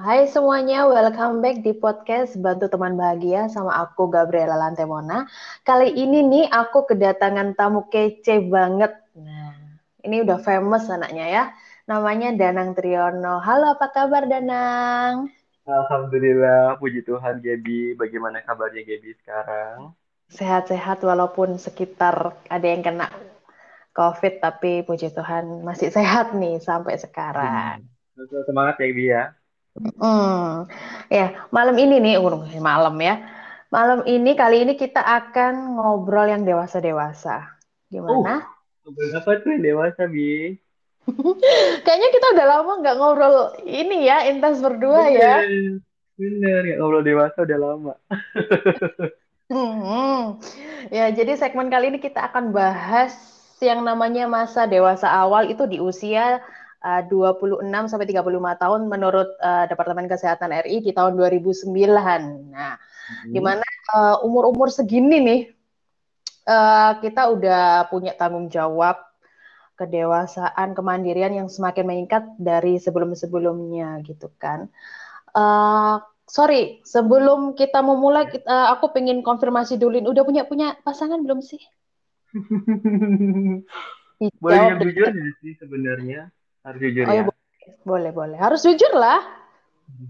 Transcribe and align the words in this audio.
Hai 0.00 0.24
semuanya, 0.32 0.88
welcome 0.88 1.44
back 1.44 1.60
di 1.60 1.76
podcast 1.76 2.32
Bantu 2.40 2.72
Teman 2.72 2.96
Bahagia 2.96 3.52
sama 3.52 3.84
aku 3.84 4.08
Gabriela 4.08 4.56
Lantemona. 4.56 5.28
Kali 5.60 5.92
ini 5.92 6.24
nih 6.24 6.48
aku 6.48 6.88
kedatangan 6.88 7.52
tamu 7.52 7.84
kece 7.92 8.48
banget. 8.48 8.96
Nah, 9.12 9.52
ini 10.00 10.24
udah 10.24 10.40
famous 10.40 10.88
anaknya 10.88 11.28
ya. 11.28 11.44
Namanya 11.84 12.32
Danang 12.32 12.72
Triyono. 12.72 13.44
Halo, 13.44 13.76
apa 13.76 13.92
kabar 13.92 14.24
Danang? 14.24 15.28
Alhamdulillah, 15.68 16.80
puji 16.80 17.04
Tuhan 17.04 17.44
Gaby. 17.44 18.00
Bagaimana 18.00 18.40
kabarnya 18.40 18.80
Gaby 18.80 19.20
sekarang? 19.20 19.92
Sehat-sehat 20.32 21.04
walaupun 21.04 21.60
sekitar 21.60 22.40
ada 22.48 22.64
yang 22.64 22.80
kena 22.80 23.12
COVID, 23.92 24.40
tapi 24.40 24.80
puji 24.80 25.12
Tuhan 25.12 25.60
masih 25.60 25.92
sehat 25.92 26.32
nih 26.32 26.56
sampai 26.56 26.96
sekarang. 26.96 27.84
Hmm. 28.16 28.48
Semangat 28.48 28.80
ya 28.80 28.88
Gaby 28.88 29.04
ya. 29.12 29.24
Hmm, 29.80 30.68
ya 31.08 31.48
malam 31.48 31.76
ini 31.80 31.96
nih, 32.04 32.20
uh, 32.20 32.44
malam 32.60 32.96
ya. 33.00 33.24
Malam 33.70 34.02
ini 34.04 34.34
kali 34.34 34.66
ini 34.66 34.74
kita 34.76 35.00
akan 35.00 35.78
ngobrol 35.78 36.28
yang 36.28 36.42
dewasa-dewasa. 36.44 37.56
Gimana? 37.88 38.44
Uh, 38.84 39.16
apa 39.16 39.40
tuh 39.40 39.56
yang 39.56 39.64
dewasa, 39.64 40.04
Bi? 40.10 40.58
Kayaknya 41.86 42.08
kita 42.12 42.26
udah 42.36 42.46
lama 42.46 42.72
nggak 42.84 42.96
ngobrol 42.98 43.36
ini 43.64 44.04
ya, 44.04 44.28
intens 44.28 44.60
berdua 44.60 45.08
bener, 45.08 45.16
ya. 45.16 45.36
Bener, 46.20 46.60
ya 46.66 46.74
ngobrol 46.76 47.06
dewasa 47.06 47.38
udah 47.40 47.58
lama. 47.58 47.94
hmm, 49.54 50.20
ya, 50.92 51.08
jadi 51.14 51.40
segmen 51.40 51.72
kali 51.72 51.94
ini 51.94 51.98
kita 52.02 52.28
akan 52.28 52.52
bahas 52.52 53.16
yang 53.60 53.84
namanya 53.84 54.24
masa 54.24 54.64
dewasa 54.64 55.08
awal 55.08 55.48
itu 55.48 55.68
di 55.68 55.80
usia 55.80 56.40
uh, 56.84 57.02
26 57.08 57.64
sampai 57.90 58.06
35 58.08 58.62
tahun 58.62 58.80
menurut 58.88 59.28
uh, 59.40 59.64
Departemen 59.68 60.08
Kesehatan 60.08 60.52
RI 60.64 60.80
di 60.80 60.92
tahun 60.96 61.16
2009. 61.16 61.68
Nah, 62.52 62.76
hmm. 62.76 63.32
di 63.32 63.40
mana 63.40 63.64
uh, 63.92 64.24
umur-umur 64.24 64.72
segini 64.72 65.18
nih 65.20 65.40
uh, 66.48 66.92
kita 67.00 67.30
udah 67.30 67.88
punya 67.92 68.16
tanggung 68.16 68.48
jawab 68.48 68.96
kedewasaan, 69.80 70.76
kemandirian 70.76 71.32
yang 71.32 71.48
semakin 71.48 71.88
meningkat 71.88 72.28
dari 72.36 72.76
sebelum-sebelumnya 72.76 74.04
gitu 74.04 74.28
kan. 74.36 74.68
Uh, 75.32 76.04
sorry, 76.28 76.84
sebelum 76.84 77.56
kita 77.56 77.80
memulai, 77.80 78.28
kita, 78.28 78.76
aku 78.76 78.92
pengen 78.92 79.24
konfirmasi 79.24 79.80
dulu. 79.80 80.04
Udah 80.04 80.20
punya 80.28 80.44
punya 80.44 80.76
pasangan 80.84 81.24
belum 81.24 81.40
sih? 81.40 81.64
Boleh 84.44 84.60
yang 84.68 84.78
jujur 84.84 85.08
sih 85.40 85.56
sebenarnya? 85.56 86.28
Harus 86.64 86.80
jujur 86.80 87.04
oh, 87.08 87.14
ya. 87.14 87.24
Boleh, 87.84 88.10
boleh. 88.12 88.36
Harus 88.36 88.60
jujur 88.64 88.92
lah. 88.92 89.20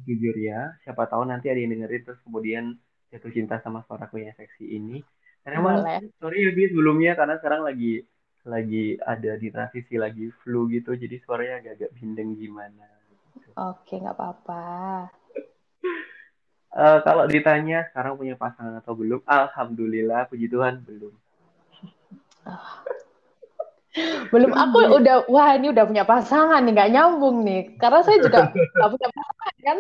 Jujur 0.06 0.34
ya. 0.34 0.74
Siapa 0.82 1.06
tahu 1.06 1.26
nanti 1.26 1.46
ada 1.48 1.58
yang 1.62 1.74
dengerin 1.74 2.02
terus 2.02 2.20
kemudian 2.26 2.74
jatuh 3.10 3.30
cinta 3.30 3.58
sama 3.62 3.86
suaraku 3.86 4.22
yang 4.22 4.34
seksi 4.34 4.66
ini. 4.66 5.02
Karena 5.40 5.56
emang, 5.56 5.76
sorry 6.20 6.46
ya, 6.46 6.52
sebelumnya 6.52 7.12
karena 7.16 7.40
sekarang 7.40 7.64
lagi 7.64 8.04
lagi 8.44 8.96
ada 9.04 9.36
di 9.36 9.48
transisi 9.52 10.00
lagi 10.00 10.32
flu 10.44 10.68
gitu, 10.72 10.96
jadi 10.96 11.16
suaranya 11.20 11.60
agak-agak 11.64 11.90
bindeng 11.96 12.36
gimana. 12.36 12.88
Gitu. 13.08 13.48
Oke, 13.56 14.00
nggak 14.00 14.16
apa-apa. 14.16 14.64
uh, 16.72 16.98
kalau 17.06 17.24
ditanya 17.28 17.88
sekarang 17.92 18.16
punya 18.16 18.36
pasangan 18.36 18.80
atau 18.80 18.96
belum, 18.96 19.20
alhamdulillah, 19.28 20.28
puji 20.28 20.48
Tuhan 20.48 20.84
belum. 20.84 21.12
Belum 24.30 24.54
aku 24.54 25.02
udah 25.02 25.26
wah 25.26 25.58
ini 25.58 25.74
udah 25.74 25.82
punya 25.82 26.06
pasangan 26.06 26.62
nih 26.62 26.72
nggak 26.78 26.92
nyambung 26.94 27.42
nih 27.42 27.74
karena 27.74 28.00
saya 28.06 28.22
juga 28.22 28.54
nggak 28.78 28.90
punya 28.94 29.08
pasangan 29.10 29.54
kan. 29.58 29.78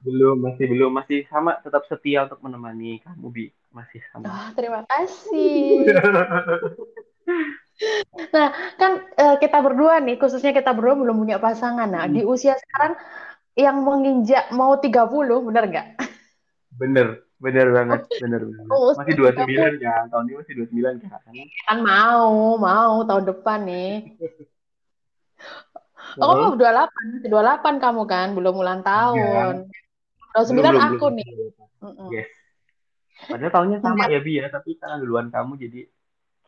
Belum 0.00 0.36
masih 0.40 0.64
belum 0.70 0.90
masih 0.96 1.28
sama 1.28 1.60
tetap 1.60 1.84
setia 1.92 2.24
untuk 2.24 2.40
menemani 2.40 3.04
kamu 3.04 3.26
bi 3.28 3.44
masih 3.68 4.00
sama. 4.08 4.32
Oh, 4.32 4.48
terima 4.56 4.80
kasih. 4.88 5.84
nah 8.32 8.48
kan 8.80 9.04
uh, 9.20 9.36
kita 9.36 9.60
berdua 9.60 10.00
nih 10.00 10.16
khususnya 10.16 10.56
kita 10.56 10.72
berdua 10.72 10.96
belum 10.96 11.20
punya 11.20 11.36
pasangan. 11.36 11.92
Nah 11.92 12.08
hmm. 12.08 12.14
di 12.16 12.20
usia 12.24 12.56
sekarang 12.56 12.96
yang 13.56 13.84
menginjak 13.84 14.48
mau 14.56 14.80
30 14.80 14.88
bener 15.52 15.64
nggak? 15.68 15.88
Bener 16.80 17.25
Bener 17.36 17.68
banget, 17.68 18.00
bener 18.16 18.48
banget. 18.48 18.72
Oh, 18.72 18.96
masih 18.96 19.12
dua 19.12 19.30
sembilan 19.36 19.72
kan, 19.76 20.02
tahun 20.08 20.24
ini 20.24 20.34
masih 20.40 20.54
dua 20.56 20.66
sembilan 20.72 20.94
kan? 21.04 21.20
Kan 21.68 21.78
mau, 21.84 22.56
mau 22.56 22.94
tahun 23.04 23.24
depan 23.28 23.58
nih. 23.68 23.92
Oh, 26.16 26.32
kamu 26.32 26.56
dua 26.56 26.70
delapan, 26.72 27.04
dua 27.28 27.42
delapan 27.44 27.74
kamu 27.76 28.02
kan, 28.08 28.26
belum 28.32 28.54
ulang 28.56 28.80
tahun. 28.80 29.68
Dua 30.32 30.44
sembilan 30.48 30.74
aku 30.78 31.12
belum, 31.12 31.18
nih. 31.18 31.28
Belum. 31.82 32.08
Yes. 32.08 32.30
Padahal 33.28 33.52
tahunnya 33.52 33.78
sama 33.84 34.08
ya 34.08 34.20
Bi 34.24 34.40
ya, 34.40 34.48
tapi 34.48 34.80
karena 34.80 34.96
duluan 34.96 35.28
kamu 35.28 35.60
jadi 35.60 35.80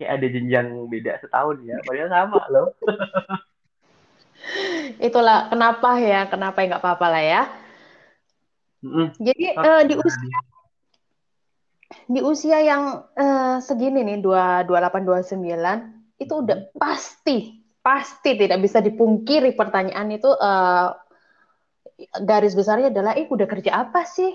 kayak 0.00 0.10
ada 0.14 0.26
jenjang 0.30 0.68
beda 0.88 1.20
setahun 1.20 1.56
ya. 1.68 1.76
Padahal 1.84 2.08
sama 2.08 2.40
loh. 2.48 2.72
Itulah 5.10 5.52
kenapa 5.52 5.90
ya, 6.00 6.20
kenapa 6.32 6.64
ya 6.64 6.66
nggak 6.72 6.82
apa-apa 6.84 7.06
lah 7.12 7.22
ya. 7.24 7.42
Mm 8.80 8.90
-mm. 8.94 9.06
Jadi 9.20 9.44
uh, 9.52 9.82
di 9.84 9.94
usia 10.00 10.38
di 12.08 12.20
usia 12.20 12.60
yang 12.60 13.08
uh, 13.16 13.56
segini 13.64 14.04
nih 14.04 14.20
dua 14.20 14.64
dua 14.68 14.84
delapan 14.84 15.02
dua 15.08 15.20
sembilan 15.24 15.78
itu 16.20 16.32
udah 16.44 16.76
pasti 16.76 17.64
pasti 17.80 18.36
tidak 18.36 18.60
bisa 18.60 18.84
dipungkiri 18.84 19.56
pertanyaan 19.56 20.12
itu 20.12 20.28
uh, 20.28 20.92
garis 22.20 22.52
besarnya 22.52 22.92
adalah 22.92 23.16
eh 23.16 23.24
udah 23.24 23.48
kerja 23.48 23.88
apa 23.88 24.04
sih? 24.04 24.30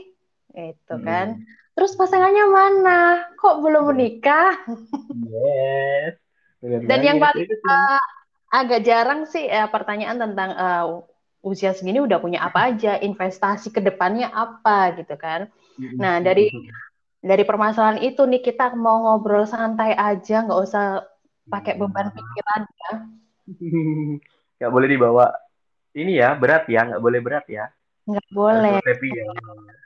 Itu 0.54 0.96
kan. 1.02 1.40
Hmm. 1.40 1.46
terus 1.74 1.98
pasangannya 1.98 2.46
mana? 2.54 3.02
Kok 3.38 3.66
belum 3.66 3.94
menikah? 3.94 4.62
Yes. 5.26 6.22
Dan 6.62 7.00
yang 7.02 7.18
paling 7.18 7.50
uh, 7.50 8.04
agak 8.54 8.86
jarang 8.86 9.26
sih 9.26 9.50
uh, 9.50 9.66
pertanyaan 9.74 10.22
tentang 10.22 10.50
uh, 10.54 10.86
usia 11.44 11.76
segini 11.76 12.00
udah 12.00 12.22
punya 12.24 12.46
apa 12.46 12.72
aja 12.72 13.02
investasi 13.02 13.74
ke 13.74 13.82
depannya 13.84 14.30
apa 14.32 14.96
gitu 15.02 15.18
kan. 15.20 15.50
Nah 15.98 16.22
dari 16.22 16.48
dari 17.24 17.48
permasalahan 17.48 18.04
itu 18.04 18.20
nih 18.28 18.44
kita 18.44 18.76
mau 18.76 19.08
ngobrol 19.08 19.48
santai 19.48 19.96
aja, 19.96 20.44
nggak 20.44 20.60
usah 20.60 21.08
pakai 21.48 21.80
beban 21.80 22.12
pikiran 22.12 22.62
ya. 22.68 22.92
Nggak 24.60 24.72
boleh 24.72 24.88
dibawa 24.88 25.26
ini 25.92 26.16
ya 26.16 26.36
berat 26.40 26.64
ya, 26.72 26.88
nggak 26.88 27.04
boleh 27.04 27.20
berat 27.20 27.44
ya. 27.52 27.68
Nggak 28.08 28.28
boleh. 28.32 28.80
Happy 28.80 29.10
ya. 29.12 29.26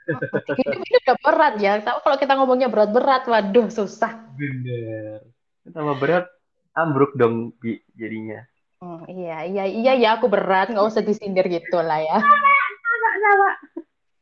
ini, 0.62 0.74
ini 0.78 0.96
udah 1.02 1.16
berat 1.18 1.54
ya. 1.58 1.72
Tapi 1.82 1.98
kalau 2.06 2.16
kita 2.18 2.32
ngomongnya 2.38 2.68
berat-berat, 2.70 3.26
waduh 3.26 3.66
susah. 3.70 4.30
Bener. 4.38 5.26
Tambah 5.66 5.98
berat, 5.98 6.30
ambruk 6.78 7.18
dong 7.18 7.54
bi 7.58 7.82
jadinya. 7.98 8.46
Hmm, 8.78 9.02
iya, 9.10 9.42
iya, 9.50 9.64
iya, 9.66 9.92
ya 9.98 10.08
aku 10.22 10.30
berat, 10.30 10.70
nggak 10.70 10.86
usah 10.86 11.02
disindir 11.02 11.50
gitu 11.50 11.82
lah 11.82 11.98
ya. 11.98 12.22
Sama, 12.22 13.10
sama 13.18 13.50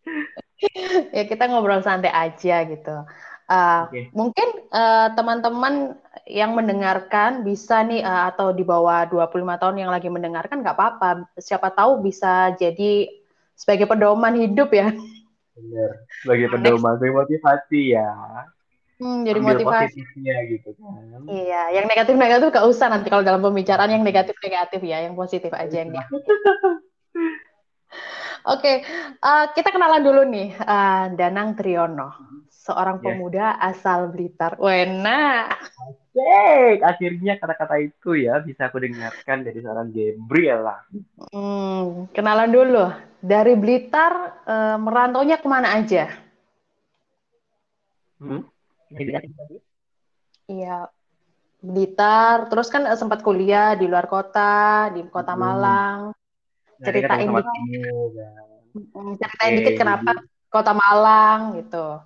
ya 1.16 1.24
kita 1.28 1.48
ngobrol 1.48 1.84
santai 1.84 2.12
aja 2.12 2.64
gitu. 2.64 2.96
Uh, 3.46 3.86
okay. 3.86 4.10
Mungkin 4.10 4.48
uh, 4.74 5.14
teman-teman 5.14 5.94
yang 6.26 6.58
mendengarkan 6.58 7.46
bisa 7.46 7.86
nih 7.86 8.02
uh, 8.02 8.26
atau 8.34 8.50
di 8.50 8.66
bawah 8.66 9.06
25 9.06 9.62
tahun 9.62 9.76
yang 9.86 9.90
lagi 9.94 10.10
mendengarkan 10.10 10.66
nggak 10.66 10.74
apa-apa. 10.74 11.30
Siapa 11.38 11.70
tahu 11.70 12.02
bisa 12.02 12.50
jadi 12.58 13.06
sebagai 13.54 13.86
pedoman 13.86 14.34
hidup 14.34 14.74
ya. 14.74 14.90
Benar, 15.56 15.90
sebagai 16.20 16.52
pedoman, 16.52 16.98
sebagai 16.98 17.16
motivasi 17.22 17.94
ya. 17.94 18.10
Hmm, 18.96 19.28
jadi 19.28 19.40
Ambil 19.44 19.60
motivasi. 19.60 20.00
gitu 20.56 20.70
kan. 20.80 21.20
Iya, 21.28 21.62
yang 21.80 21.84
negatif-negatif 21.84 22.48
gak 22.48 22.64
usah 22.64 22.88
nanti 22.88 23.12
kalau 23.12 23.20
dalam 23.20 23.44
pembicaraan 23.44 23.92
yang 23.92 24.00
negatif-negatif 24.00 24.80
ya, 24.80 25.04
yang 25.04 25.12
positif 25.12 25.52
aja 25.52 25.84
yang 25.84 25.92
Oke, 28.46 28.62
okay. 28.62 28.76
uh, 29.26 29.50
eh, 29.50 29.58
kita 29.58 29.74
kenalan 29.74 30.06
dulu 30.06 30.22
nih, 30.22 30.54
uh, 30.54 31.10
Danang 31.18 31.59
Triyono, 31.59 32.15
seorang 32.47 33.03
yes. 33.03 33.04
pemuda 33.10 33.59
asal 33.59 34.06
Blitar. 34.15 34.54
Wena. 34.62 35.50
Oke, 35.82 36.78
akhirnya 36.78 37.42
kata-kata 37.42 37.82
itu 37.82 38.15
ya 38.15 38.38
bisa 38.38 38.71
aku 38.71 38.86
dengarkan 38.86 39.42
dari 39.42 39.59
seorang 39.59 39.91
Gabriela. 39.91 40.78
Hmm, 41.34 42.06
kenalan 42.15 42.54
dulu, 42.54 42.86
dari 43.18 43.59
Blitar 43.59 44.38
uh, 44.47 44.78
merantaunya 44.78 45.42
ke 45.42 45.48
mana 45.50 45.82
aja? 45.82 46.06
Hmm? 48.22 48.47
Iya, 50.47 50.86
Blitar. 51.66 52.47
Terus 52.47 52.71
kan 52.71 52.86
sempat 52.94 53.26
kuliah 53.26 53.74
di 53.74 53.91
luar 53.91 54.06
kota, 54.06 54.86
di 54.94 55.03
kota 55.10 55.34
hmm. 55.34 56.15
Ceritain 56.82 57.28
dikit. 57.28 58.12
kan. 58.12 59.16
ceritain 59.16 59.52
dikit 59.56 59.74
kenapa 59.80 60.12
kota 60.52 60.72
Malang 60.76 61.56
gitu. 61.60 62.00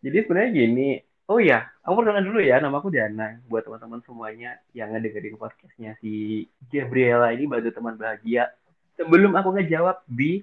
Jadi 0.00 0.16
sebenarnya 0.24 0.50
gini 0.54 0.90
oh 1.28 1.36
ya 1.36 1.68
aku 1.84 2.00
perkenalan 2.00 2.24
dulu 2.24 2.40
ya 2.40 2.56
nama 2.56 2.80
aku 2.80 2.88
Dana 2.88 3.36
buat 3.52 3.68
teman-teman 3.68 4.00
semuanya 4.08 4.56
yang 4.72 4.96
ngedengerin 4.96 5.36
podcastnya 5.36 5.92
si 6.00 6.44
Gabriela 6.72 7.28
ini 7.36 7.44
bantu 7.44 7.68
teman 7.74 8.00
bahagia. 8.00 8.48
Sebelum 8.96 9.36
aku 9.36 9.54
ngejawab 9.60 10.02
bi 10.08 10.40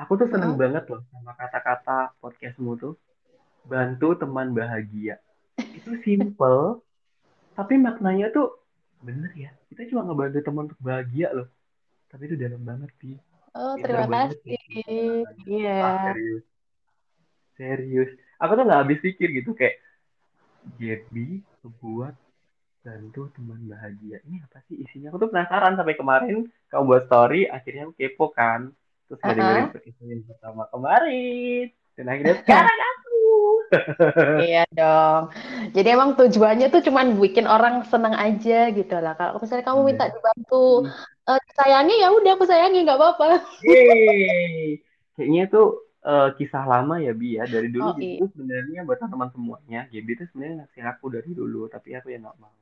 aku 0.00 0.16
tuh 0.16 0.28
seneng 0.32 0.56
hmm. 0.56 0.62
banget 0.62 0.84
loh 0.88 1.04
sama 1.12 1.36
kata-kata 1.36 2.16
podcastmu 2.24 2.80
tuh. 2.80 2.94
Bantu 3.68 4.16
teman 4.16 4.56
bahagia. 4.56 5.20
Itu 5.60 6.00
simple 6.00 6.80
tapi 7.52 7.74
maknanya 7.76 8.32
tuh 8.32 8.56
bener 9.04 9.28
ya. 9.36 9.52
Kita 9.68 9.84
cuma 9.92 10.08
ngebantu 10.08 10.40
teman 10.40 10.72
untuk 10.72 10.80
bahagia 10.80 11.36
loh 11.36 11.52
tapi 12.08 12.22
itu 12.28 12.36
dalam 12.40 12.60
banget 12.64 12.90
sih. 13.00 13.14
Oh 13.56 13.74
terima 13.80 14.06
kasih. 14.08 14.60
Iya. 15.44 15.78
Ah, 15.80 15.96
serius. 16.12 16.44
Serius. 17.56 18.10
Aku 18.40 18.52
tuh 18.54 18.64
nggak 18.64 18.80
habis 18.86 18.98
pikir 19.02 19.28
gitu 19.34 19.52
kayak 19.52 19.80
Gaby 20.78 21.42
buat 21.80 22.14
bantu 22.84 23.28
teman 23.36 23.60
bahagia. 23.68 24.20
Ini 24.24 24.44
apa 24.48 24.64
sih 24.68 24.80
isinya? 24.80 25.12
Aku 25.12 25.20
tuh 25.20 25.28
penasaran 25.32 25.76
sampai 25.76 25.96
kemarin 25.96 26.48
kamu 26.72 26.82
buat 26.84 27.04
story 27.08 27.48
akhirnya 27.48 27.88
aku 27.88 27.94
kepo 27.96 28.32
kan. 28.32 28.72
Terus 29.08 29.20
uh 29.20 29.32
-huh. 29.32 29.68
dengerin 29.74 30.20
pertama 30.24 30.64
kemarin. 30.72 31.66
Dan 31.98 32.04
akhirnya 32.08 32.36
sekarang 32.44 32.78
aku 32.78 33.07
iya 34.48 34.64
dong. 34.72 35.32
Jadi 35.76 35.88
emang 35.88 36.16
tujuannya 36.16 36.68
tuh 36.72 36.82
cuma 36.84 37.04
bikin 37.04 37.44
orang 37.44 37.84
senang 37.86 38.16
aja 38.16 38.72
gitu 38.72 38.96
lah. 38.98 39.14
Kalau 39.16 39.40
misalnya 39.40 39.64
kamu 39.66 39.80
minta 39.84 40.04
iya. 40.08 40.14
dibantu 40.16 40.88
uh, 41.28 41.40
sayangi 41.56 41.94
ya 42.00 42.08
udah 42.12 42.32
aku 42.36 42.44
sayangi 42.48 42.84
nggak 42.84 42.98
apa-apa. 42.98 43.44
Kayaknya 45.18 45.44
tuh 45.50 45.66
uh, 46.06 46.32
kisah 46.38 46.64
lama 46.64 47.00
ya 47.02 47.12
Bi 47.12 47.36
ya. 47.36 47.44
Dari 47.44 47.68
dulu 47.68 47.92
oh, 47.92 47.94
gitu 47.96 48.24
iya. 48.24 48.32
sebenarnya 48.32 48.80
buat 48.88 48.98
teman 49.00 49.28
semuanya. 49.32 49.80
Gaby 49.92 50.10
itu 50.16 50.24
sebenarnya 50.32 50.54
ngasih 50.64 50.82
aku 50.88 51.04
dari 51.12 51.30
dulu 51.36 51.62
tapi 51.68 51.96
aku 51.96 52.08
ya 52.12 52.18
nggak 52.22 52.36
mau. 52.40 52.52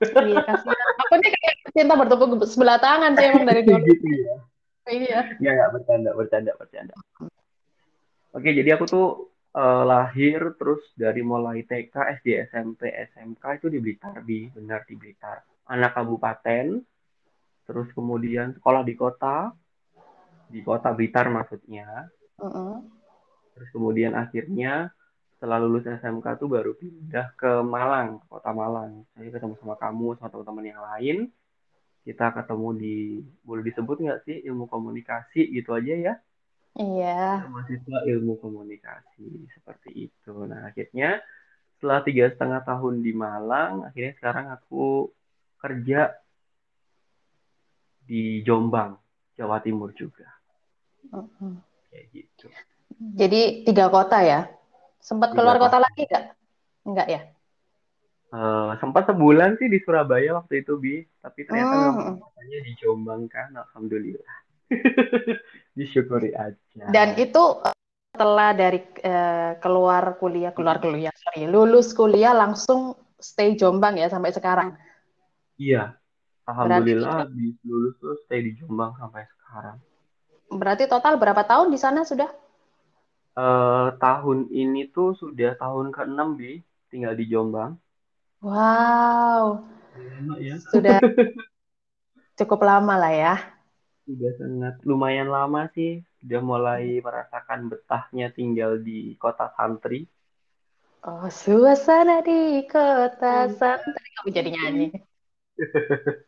Iya 0.00 0.40
kasihan. 0.44 0.88
Aku 1.06 1.14
nih 1.20 1.30
kayak 1.32 1.54
cinta 1.76 1.94
bertepuk 1.94 2.30
sebelah 2.48 2.78
tangan 2.80 3.12
sih 3.16 3.26
emang 3.28 3.44
dari 3.44 3.62
dulu. 3.64 3.84
Gitu 3.84 4.06
ya. 4.08 4.36
Iya. 4.86 5.18
Nggak 5.40 5.52
nggak 5.52 5.70
bercanda 5.76 6.10
bercanda 6.16 6.52
bercanda. 6.56 6.94
Oke 8.36 8.52
jadi 8.52 8.76
aku 8.76 8.84
tuh 8.84 9.35
uh, 9.56 9.82
lahir 9.88 10.52
terus 10.60 10.84
dari 10.92 11.24
mulai 11.24 11.64
TK 11.64 12.20
SD 12.20 12.52
SMP 12.52 12.92
SMK 12.92 13.42
itu 13.58 13.66
di 13.72 13.78
Blitar 13.80 14.20
di 14.22 14.46
benar 14.52 14.84
di 14.84 14.94
Blitar. 14.94 15.40
Anak 15.72 15.96
kabupaten 15.96 16.84
terus 17.66 17.88
kemudian 17.96 18.54
sekolah 18.54 18.86
di 18.86 18.94
kota 18.94 19.50
di 20.46 20.60
kota 20.60 20.92
Blitar 20.92 21.32
maksudnya. 21.32 22.06
Uh 22.36 22.46
-uh. 22.46 22.74
terus 23.56 23.72
kemudian 23.72 24.12
akhirnya 24.12 24.92
setelah 25.32 25.56
lulus 25.64 25.88
SMK 25.88 26.36
tuh 26.36 26.52
baru 26.52 26.76
pindah 26.76 27.32
ke 27.32 27.64
Malang 27.64 28.20
kota 28.28 28.52
Malang. 28.52 29.08
Saya 29.16 29.32
ketemu 29.32 29.56
sama 29.56 29.80
kamu 29.80 30.20
sama 30.20 30.28
teman-teman 30.28 30.64
yang 30.68 30.82
lain. 30.84 31.16
Kita 32.04 32.30
ketemu 32.36 32.68
di 32.76 32.96
boleh 33.42 33.64
disebut 33.66 33.96
nggak 33.98 34.20
sih 34.28 34.36
ilmu 34.46 34.68
komunikasi 34.70 35.48
gitu 35.50 35.74
aja 35.74 35.96
ya 35.96 36.14
Iya. 36.76 37.48
Mahasiswa 37.48 37.98
ilmu 38.04 38.36
komunikasi 38.36 39.48
seperti 39.56 40.12
itu. 40.12 40.34
Nah 40.44 40.68
akhirnya 40.68 41.24
setelah 41.76 42.04
tiga 42.04 42.28
setengah 42.28 42.60
tahun 42.64 43.00
di 43.00 43.12
Malang, 43.16 43.88
akhirnya 43.88 44.12
sekarang 44.20 44.46
aku 44.52 45.08
kerja 45.56 46.12
di 48.04 48.44
Jombang, 48.44 49.00
Jawa 49.40 49.60
Timur 49.64 49.96
juga. 49.96 50.28
Uh 51.08 51.24
-huh. 51.24 51.54
Kayak 51.88 52.06
gitu. 52.12 52.46
Jadi 53.16 53.64
tiga 53.64 53.88
kota 53.88 54.20
ya? 54.20 54.48
Sempat 55.00 55.32
tiga 55.32 55.42
keluar 55.42 55.56
kota, 55.56 55.80
kota 55.80 55.84
lagi 55.88 56.02
nggak? 56.08 56.24
Enggak 56.86 57.08
ya? 57.08 57.20
Uh, 58.26 58.74
sempat 58.82 59.06
sebulan 59.08 59.56
sih 59.56 59.70
di 59.70 59.78
Surabaya 59.80 60.36
waktu 60.36 60.60
itu 60.60 60.76
bi, 60.76 61.00
tapi 61.22 61.46
ternyata 61.46 61.94
katanya 62.20 62.58
di 62.58 62.72
Jombang 62.82 63.30
kan, 63.30 63.54
alhamdulillah. 63.54 64.36
Disyukuri 65.76 66.32
aja. 66.32 66.84
Dan 66.90 67.16
itu 67.20 67.60
setelah 68.16 68.56
dari 68.56 68.80
uh, 69.04 69.60
keluar 69.60 70.16
kuliah, 70.16 70.52
keluar 70.56 70.80
kuliah, 70.80 71.12
sorry, 71.12 71.44
lulus 71.44 71.92
kuliah 71.92 72.32
langsung 72.32 72.96
stay 73.20 73.54
Jombang 73.60 74.00
ya 74.00 74.08
sampai 74.08 74.32
sekarang. 74.32 74.72
Iya, 75.60 75.96
alhamdulillah 76.48 77.28
di 77.28 77.52
lulus 77.64 78.00
tuh 78.00 78.16
stay 78.24 78.40
di 78.40 78.56
Jombang 78.56 78.96
sampai 78.96 79.28
sekarang. 79.28 79.76
Berarti 80.48 80.88
total 80.88 81.20
berapa 81.20 81.44
tahun 81.44 81.68
di 81.68 81.78
sana 81.80 82.08
sudah? 82.08 82.32
Uh, 83.36 83.92
tahun 84.00 84.48
ini 84.48 84.88
tuh 84.88 85.12
sudah 85.12 85.60
tahun 85.60 85.92
ke-6 85.92 86.40
bi 86.40 86.64
tinggal 86.88 87.12
di 87.12 87.28
Jombang. 87.28 87.76
Wow. 88.40 89.60
ya. 90.40 90.56
Sudah 90.72 91.04
cukup 92.40 92.64
lama 92.64 92.96
lah 92.96 93.12
ya 93.12 93.55
sudah 94.06 94.32
sangat 94.38 94.74
lumayan 94.86 95.26
lama 95.26 95.66
sih 95.74 95.98
sudah 96.22 96.38
mulai 96.38 97.02
merasakan 97.02 97.66
betahnya 97.66 98.30
tinggal 98.30 98.78
di 98.78 99.18
kota 99.18 99.50
santri 99.58 100.06
oh 101.02 101.26
suasana 101.26 102.22
di 102.22 102.62
kota 102.70 103.50
hmm. 103.50 103.54
santri 103.58 104.06
kamu 104.14 104.28
jadi 104.30 104.50
nyanyi 104.54 104.88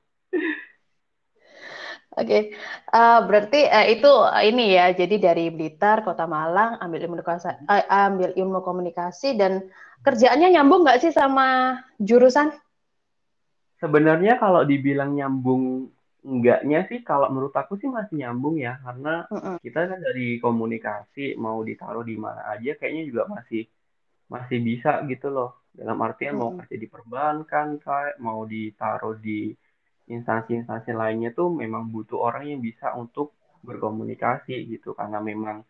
Oke, 2.18 2.26
okay. 2.26 2.42
uh, 2.90 2.98
eh, 2.98 3.18
berarti 3.30 3.60
uh, 3.70 3.86
itu 3.86 4.10
uh, 4.10 4.42
ini 4.42 4.74
ya. 4.74 4.90
Jadi 4.90 5.22
dari 5.22 5.54
Blitar, 5.54 6.02
Kota 6.02 6.26
Malang, 6.26 6.74
ambil 6.82 7.06
ilmu 7.06 7.22
komunikasi, 7.22 7.46
uh, 7.62 7.86
ambil 7.86 8.34
ilmu 8.34 8.58
komunikasi 8.58 9.38
dan 9.38 9.70
kerjaannya 10.02 10.50
nyambung 10.50 10.82
nggak 10.82 10.98
sih 10.98 11.14
sama 11.14 11.78
jurusan? 12.02 12.50
Sebenarnya 13.78 14.34
kalau 14.42 14.66
dibilang 14.66 15.14
nyambung 15.14 15.94
enggaknya 16.28 16.84
sih 16.92 17.00
kalau 17.00 17.32
menurut 17.32 17.56
aku 17.56 17.80
sih 17.80 17.88
masih 17.88 18.20
nyambung 18.20 18.60
ya 18.60 18.76
karena 18.84 19.24
uh-uh. 19.32 19.56
kita 19.64 19.88
kan 19.88 19.98
dari 19.98 20.36
komunikasi 20.36 21.40
mau 21.40 21.64
ditaruh 21.64 22.04
di 22.04 22.20
mana 22.20 22.44
aja 22.52 22.76
kayaknya 22.76 23.08
juga 23.08 23.22
masih 23.32 23.64
masih 24.28 24.60
bisa 24.60 25.00
gitu 25.08 25.32
loh 25.32 25.64
dalam 25.72 25.96
artian 26.04 26.36
uh-uh. 26.36 26.52
mau 26.52 26.60
kerja 26.60 26.76
di 26.76 26.88
perbankan 26.92 27.66
kayak 27.80 28.20
mau 28.20 28.44
ditaruh 28.44 29.16
di 29.16 29.56
instansi-instansi 30.08 30.92
lainnya 30.92 31.32
tuh 31.32 31.48
memang 31.48 31.88
butuh 31.88 32.20
orang 32.20 32.52
yang 32.52 32.60
bisa 32.60 32.92
untuk 32.92 33.32
berkomunikasi 33.64 34.68
gitu 34.68 34.92
karena 34.92 35.24
memang 35.24 35.64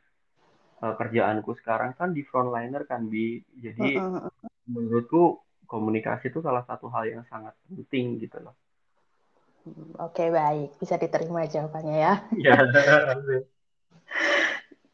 uh, 0.83 0.95
kerjaanku 0.99 1.55
sekarang 1.63 1.95
kan 1.95 2.11
di 2.11 2.27
frontliner 2.27 2.83
kan 2.83 3.07
bi 3.07 3.39
jadi 3.55 4.03
uh-uh. 4.03 4.27
menurutku 4.67 5.39
komunikasi 5.71 6.35
itu 6.35 6.43
salah 6.43 6.67
satu 6.67 6.91
hal 6.91 7.07
yang 7.07 7.23
sangat 7.31 7.55
penting 7.71 8.19
gitu 8.19 8.43
loh 8.43 8.59
Oke, 9.99 10.31
baik. 10.31 10.77
Bisa 10.79 10.95
diterima 10.97 11.45
jawabannya 11.47 11.97
ya. 11.97 12.15
Ya. 12.39 12.57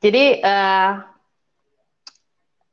Jadi 0.04 0.24
uh, 0.44 0.90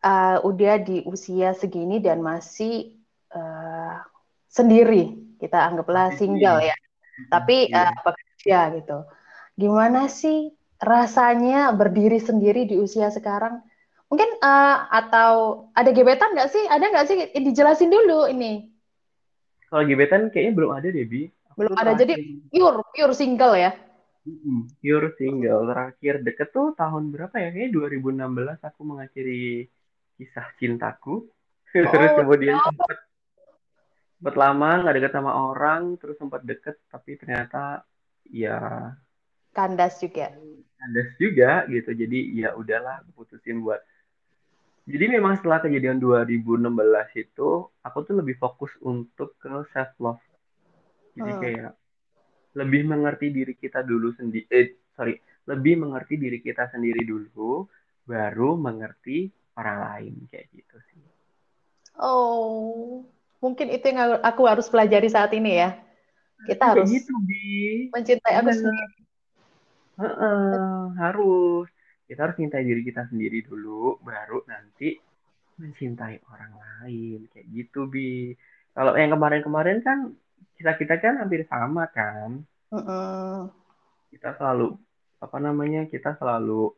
uh, 0.04 0.38
udah 0.44 0.76
di 0.84 1.00
usia 1.08 1.56
segini 1.56 2.04
dan 2.04 2.20
masih 2.20 3.00
uh, 3.32 4.04
sendiri, 4.52 5.16
kita 5.40 5.56
anggaplah 5.72 6.12
single 6.20 6.60
ya. 6.60 6.76
Tapi 7.32 7.72
uh, 7.72 7.94
bekerja 8.04 8.76
gitu. 8.76 8.98
Gimana 9.56 10.12
sih 10.12 10.52
rasanya 10.82 11.72
berdiri 11.72 12.20
sendiri 12.20 12.68
di 12.68 12.76
usia 12.82 13.08
sekarang? 13.14 13.64
Mungkin 14.12 14.44
uh, 14.44 14.92
atau 14.92 15.66
ada 15.72 15.96
gebetan 15.96 16.36
nggak 16.36 16.52
sih? 16.52 16.64
Ada 16.68 16.86
nggak 16.92 17.08
sih? 17.08 17.18
Dijelasin 17.32 17.88
dulu 17.88 18.28
ini. 18.28 18.68
Kalau 19.72 19.88
gebetan 19.88 20.28
kayaknya 20.28 20.52
belum 20.52 20.72
ada 20.76 20.92
deh, 20.92 21.08
Bi 21.08 21.32
belum 21.62 21.74
ada. 21.78 21.94
Jadi 21.94 22.42
pure 22.50 22.82
pure 22.90 23.14
single 23.14 23.54
ya? 23.54 23.72
Pure 24.82 25.10
single. 25.18 25.70
Terakhir 25.70 26.26
deket 26.26 26.50
tuh 26.50 26.74
tahun 26.74 27.14
berapa 27.14 27.36
ya? 27.38 27.54
Kayaknya 27.54 27.70
2016 28.02 28.68
aku 28.68 28.82
mengakhiri 28.82 29.70
kisah 30.18 30.48
cintaku. 30.58 31.26
Oh, 31.72 31.88
terus 31.88 32.12
kemudian 32.20 32.60
no. 32.60 32.68
sempat 32.68 33.00
sempat 34.20 34.36
lama 34.36 34.84
nggak 34.84 34.96
deket 35.00 35.14
sama 35.16 35.32
orang 35.32 35.96
terus 35.96 36.20
sempat 36.20 36.44
deket 36.44 36.76
tapi 36.92 37.16
ternyata 37.16 37.88
ya 38.28 38.92
kandas 39.56 39.96
juga. 40.04 40.36
Kandas 40.76 41.10
juga 41.16 41.64
gitu. 41.72 41.96
Jadi 41.96 42.44
ya 42.44 42.60
udahlah 42.60 43.08
putusin 43.16 43.64
buat. 43.64 43.80
Jadi 44.84 45.16
memang 45.16 45.40
setelah 45.40 45.64
kejadian 45.64 46.04
2016 46.04 46.68
itu 47.24 47.72
aku 47.88 47.98
tuh 48.04 48.20
lebih 48.20 48.36
fokus 48.36 48.76
untuk 48.84 49.40
ke 49.40 49.64
self 49.72 49.96
love 50.04 50.20
jadi 51.16 51.34
kayak 51.40 51.72
lebih 52.56 52.82
mengerti 52.88 53.28
diri 53.32 53.54
kita 53.56 53.84
dulu 53.84 54.12
sendiri 54.16 54.46
eh 54.52 54.68
sorry 54.96 55.16
lebih 55.48 55.82
mengerti 55.82 56.20
diri 56.20 56.40
kita 56.44 56.70
sendiri 56.70 57.02
dulu 57.04 57.66
baru 58.06 58.60
mengerti 58.60 59.32
orang 59.56 59.78
lain 59.88 60.14
kayak 60.28 60.48
gitu 60.52 60.78
sih. 60.92 61.04
Oh 62.00 63.04
mungkin 63.42 63.74
itu 63.74 63.90
yang 63.90 64.22
aku 64.22 64.46
harus 64.46 64.70
pelajari 64.70 65.10
saat 65.10 65.32
ini 65.34 65.60
ya. 65.60 65.70
Kita 66.42 66.74
harus 66.74 66.90
gitu, 66.90 67.14
Bi. 67.22 67.90
mencintai 67.94 68.34
aku 68.42 68.50
sendiri. 68.50 68.98
Uh 70.02 70.06
-uh, 70.10 70.78
harus. 70.98 71.70
Kita 72.10 72.28
harus 72.28 72.36
mencintai 72.36 72.66
diri 72.66 72.82
kita 72.82 73.08
sendiri 73.08 73.46
dulu 73.46 74.02
baru 74.02 74.42
nanti 74.50 74.98
mencintai 75.62 76.26
orang 76.34 76.54
lain 76.58 77.30
kayak 77.30 77.48
gitu 77.54 77.86
bi. 77.86 78.34
Kalau 78.74 78.98
yang 78.98 79.14
kemarin-kemarin 79.14 79.80
kan 79.86 80.18
kita 80.62 80.78
kita 80.78 80.94
kan 81.02 81.18
hampir 81.26 81.42
sama 81.50 81.90
kan 81.90 82.46
uh 82.70 82.78
-uh. 82.78 83.36
kita 84.14 84.38
selalu 84.38 84.78
apa 85.18 85.38
namanya 85.42 85.90
kita 85.90 86.14
selalu 86.22 86.70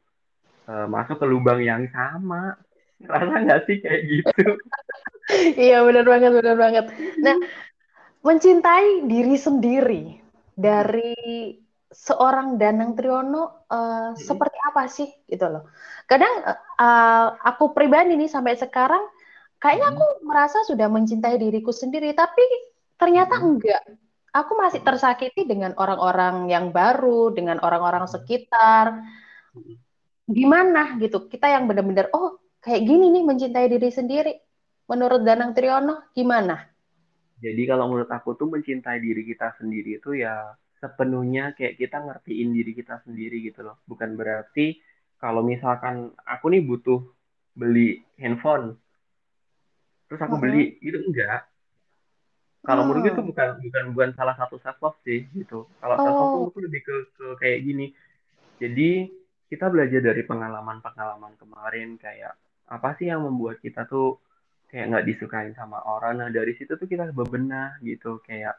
uh, 0.72 0.88
masuk 0.88 1.20
ke 1.20 1.26
lubang 1.28 1.60
yang 1.60 1.92
sama 1.92 2.56
rasa 3.04 3.36
nggak 3.44 3.62
sih 3.68 3.78
kayak 3.84 4.02
gitu 4.08 4.48
iya 5.68 5.84
benar 5.84 6.08
banget 6.08 6.32
benar 6.32 6.56
banget 6.56 6.86
nah 7.20 7.36
mencintai 8.24 9.04
diri 9.04 9.36
sendiri 9.36 10.04
dari 10.56 11.60
seorang 11.94 12.58
Danang 12.58 12.98
Triono 12.98 13.68
uh, 13.70 14.12
hmm. 14.12 14.18
seperti 14.18 14.58
apa 14.66 14.84
sih 14.90 15.10
gitu 15.30 15.46
loh. 15.46 15.70
Kadang 16.10 16.42
uh, 16.82 17.28
aku 17.38 17.76
pribadi 17.76 18.18
nih 18.18 18.32
sampai 18.32 18.58
sekarang 18.58 19.06
kayaknya 19.62 19.94
aku 19.94 20.06
merasa 20.26 20.66
sudah 20.66 20.90
mencintai 20.90 21.38
diriku 21.38 21.70
sendiri 21.70 22.12
tapi 22.18 22.44
ternyata 22.98 23.40
hmm. 23.40 23.46
enggak. 23.46 23.84
Aku 24.34 24.58
masih 24.58 24.82
tersakiti 24.82 25.46
dengan 25.46 25.78
orang-orang 25.78 26.50
yang 26.50 26.74
baru, 26.74 27.30
dengan 27.34 27.62
orang-orang 27.62 28.10
hmm. 28.10 28.14
sekitar. 28.18 29.06
Gimana 30.26 30.98
gitu? 30.98 31.30
Kita 31.30 31.52
yang 31.52 31.70
benar-benar 31.70 32.10
oh 32.16 32.42
kayak 32.64 32.82
gini 32.88 33.14
nih 33.14 33.24
mencintai 33.28 33.68
diri 33.70 33.90
sendiri. 33.94 34.34
Menurut 34.90 35.22
Danang 35.22 35.54
Triono 35.54 36.10
gimana? 36.16 36.60
Jadi 37.44 37.62
kalau 37.68 37.92
menurut 37.92 38.08
aku 38.08 38.40
tuh 38.40 38.48
mencintai 38.48 39.04
diri 39.04 39.28
kita 39.28 39.54
sendiri 39.60 40.00
itu 40.00 40.16
ya 40.16 40.56
sepenuhnya 40.80 41.56
kayak 41.56 41.80
kita 41.80 42.04
ngertiin 42.04 42.56
diri 42.56 42.72
kita 42.76 43.04
sendiri 43.04 43.44
gitu 43.44 43.64
loh. 43.64 43.84
Bukan 43.88 44.16
berarti 44.16 44.80
kalau 45.20 45.40
misalkan 45.40 46.12
aku 46.28 46.52
nih 46.52 46.64
butuh 46.64 47.00
beli 47.56 48.04
handphone, 48.20 48.76
terus 50.12 50.20
aku 50.20 50.36
beli, 50.36 50.76
itu 50.84 51.00
enggak. 51.00 51.48
Kalau 52.64 52.88
menurut 52.88 53.12
itu 53.12 53.20
bukan 53.20 53.60
bukan 53.60 53.84
bukan 53.92 54.10
salah 54.16 54.36
satu 54.40 54.56
self 54.64 54.80
love 54.80 55.00
sih 55.04 55.28
gitu. 55.36 55.68
Kalau 55.84 55.96
self 56.00 56.16
love 56.16 56.32
oh. 56.32 56.52
tuh 56.56 56.64
lebih 56.64 56.82
ke, 56.82 56.96
ke 57.12 57.26
kayak 57.44 57.60
gini. 57.68 57.92
Jadi 58.58 59.12
kita 59.52 59.68
belajar 59.68 60.00
dari 60.00 60.24
pengalaman-pengalaman 60.24 61.36
kemarin 61.36 62.00
kayak 62.00 62.40
apa 62.72 62.96
sih 62.96 63.12
yang 63.12 63.28
membuat 63.28 63.60
kita 63.60 63.84
tuh 63.84 64.18
kayak 64.72 64.96
nggak 64.96 65.06
disukain 65.12 65.52
sama 65.60 65.84
orang. 65.84 66.24
Nah 66.24 66.32
dari 66.32 66.56
situ 66.56 66.80
tuh 66.80 66.88
kita 66.88 67.12
bebenah 67.12 67.84
gitu 67.84 68.24
kayak 68.24 68.56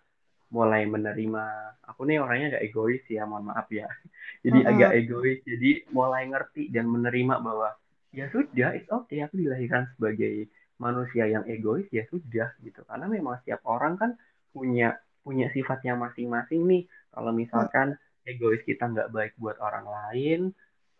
mulai 0.53 0.87
menerima 0.87 1.45
aku 1.83 2.07
nih 2.07 2.23
orangnya 2.23 2.55
agak 2.55 2.65
egois 2.71 3.03
ya 3.11 3.27
mohon 3.27 3.51
maaf 3.51 3.67
ya 3.75 3.91
jadi 4.47 4.59
uh 4.61 4.65
-huh. 4.65 4.71
agak 4.71 4.91
egois 5.03 5.41
jadi 5.43 5.83
mulai 5.91 6.31
ngerti 6.31 6.71
dan 6.71 6.87
menerima 6.87 7.43
bahwa 7.43 7.75
ya 8.15 8.31
sudah 8.31 8.79
it's 8.79 8.87
okay 8.87 9.27
aku 9.27 9.43
dilahirkan 9.43 9.91
sebagai 9.99 10.47
manusia 10.81 11.31
yang 11.31 11.45
egois 11.47 11.87
ya 11.95 12.07
sudah 12.11 12.55
gitu. 12.63 12.83
Karena 12.87 13.07
memang 13.07 13.41
setiap 13.43 13.63
orang 13.67 13.99
kan 13.99 14.11
punya 14.51 14.99
punya 15.25 15.49
sifatnya 15.51 15.97
masing-masing 15.97 16.67
nih. 16.67 16.83
Kalau 17.15 17.31
misalkan 17.31 17.97
egois 18.25 18.61
kita 18.65 18.89
nggak 18.89 19.13
baik 19.13 19.33
buat 19.37 19.61
orang 19.61 19.85
lain 19.85 20.41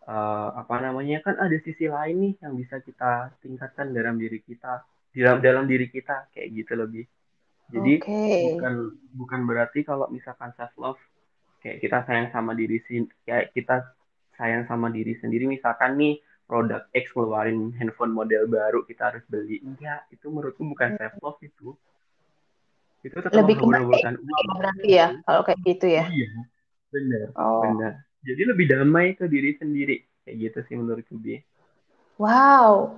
uh, 0.05 0.49
apa 0.55 0.75
namanya 0.81 1.21
kan 1.25 1.35
ada 1.37 1.57
sisi 1.61 1.89
lain 1.89 2.21
nih 2.21 2.33
yang 2.41 2.53
bisa 2.55 2.79
kita 2.81 3.33
tingkatkan 3.41 3.91
dalam 3.91 4.15
diri 4.21 4.39
kita 4.41 4.85
dalam 5.11 5.41
dalam 5.41 5.65
diri 5.65 5.89
kita 5.89 6.29
kayak 6.31 6.47
gitu 6.53 6.73
lebih 6.77 7.05
jadi 7.73 7.93
okay. 7.97 8.53
bukan 8.53 8.73
bukan 9.17 9.41
berarti 9.49 9.81
kalau 9.81 10.05
misalkan 10.13 10.53
self 10.53 10.73
love 10.77 11.01
kayak 11.65 11.81
kita 11.81 12.05
sayang 12.05 12.29
sama 12.29 12.53
diri 12.53 12.77
kayak 13.25 13.49
kita 13.57 13.89
sayang 14.37 14.69
sama 14.69 14.93
diri 14.93 15.17
sendiri 15.17 15.49
misalkan 15.49 15.97
nih 15.97 16.21
produk 16.45 16.85
X 16.93 17.09
keluarin 17.13 17.73
handphone 17.77 18.13
model 18.13 18.45
baru 18.45 18.85
kita 18.85 19.13
harus 19.13 19.23
beli. 19.29 19.61
Enggak 19.65 20.05
itu 20.13 20.25
menurutku 20.29 20.61
bukan 20.61 20.93
hmm. 20.93 20.97
self 21.01 21.15
love 21.21 21.41
itu. 21.41 21.67
Itu 23.05 23.21
tetap 23.21 23.37
lebih 23.37 23.61
menghubungkan 23.61 24.17
uang. 24.17 24.45
berarti 24.57 24.89
ya 24.89 25.07
kalau 25.25 25.41
kayak 25.45 25.59
gitu 25.65 25.87
ya? 25.89 26.05
Iya 26.09 26.29
benar 26.95 27.27
oh. 27.35 27.59
benar 27.59 27.93
jadi 28.23 28.41
lebih 28.55 28.65
damai 28.71 29.19
ke 29.19 29.27
diri 29.27 29.51
sendiri 29.59 30.07
kayak 30.23 30.37
gitu 30.41 30.59
sih 30.65 30.75
menurutku 30.79 31.19
bi. 31.19 31.37
Wow 32.15 32.95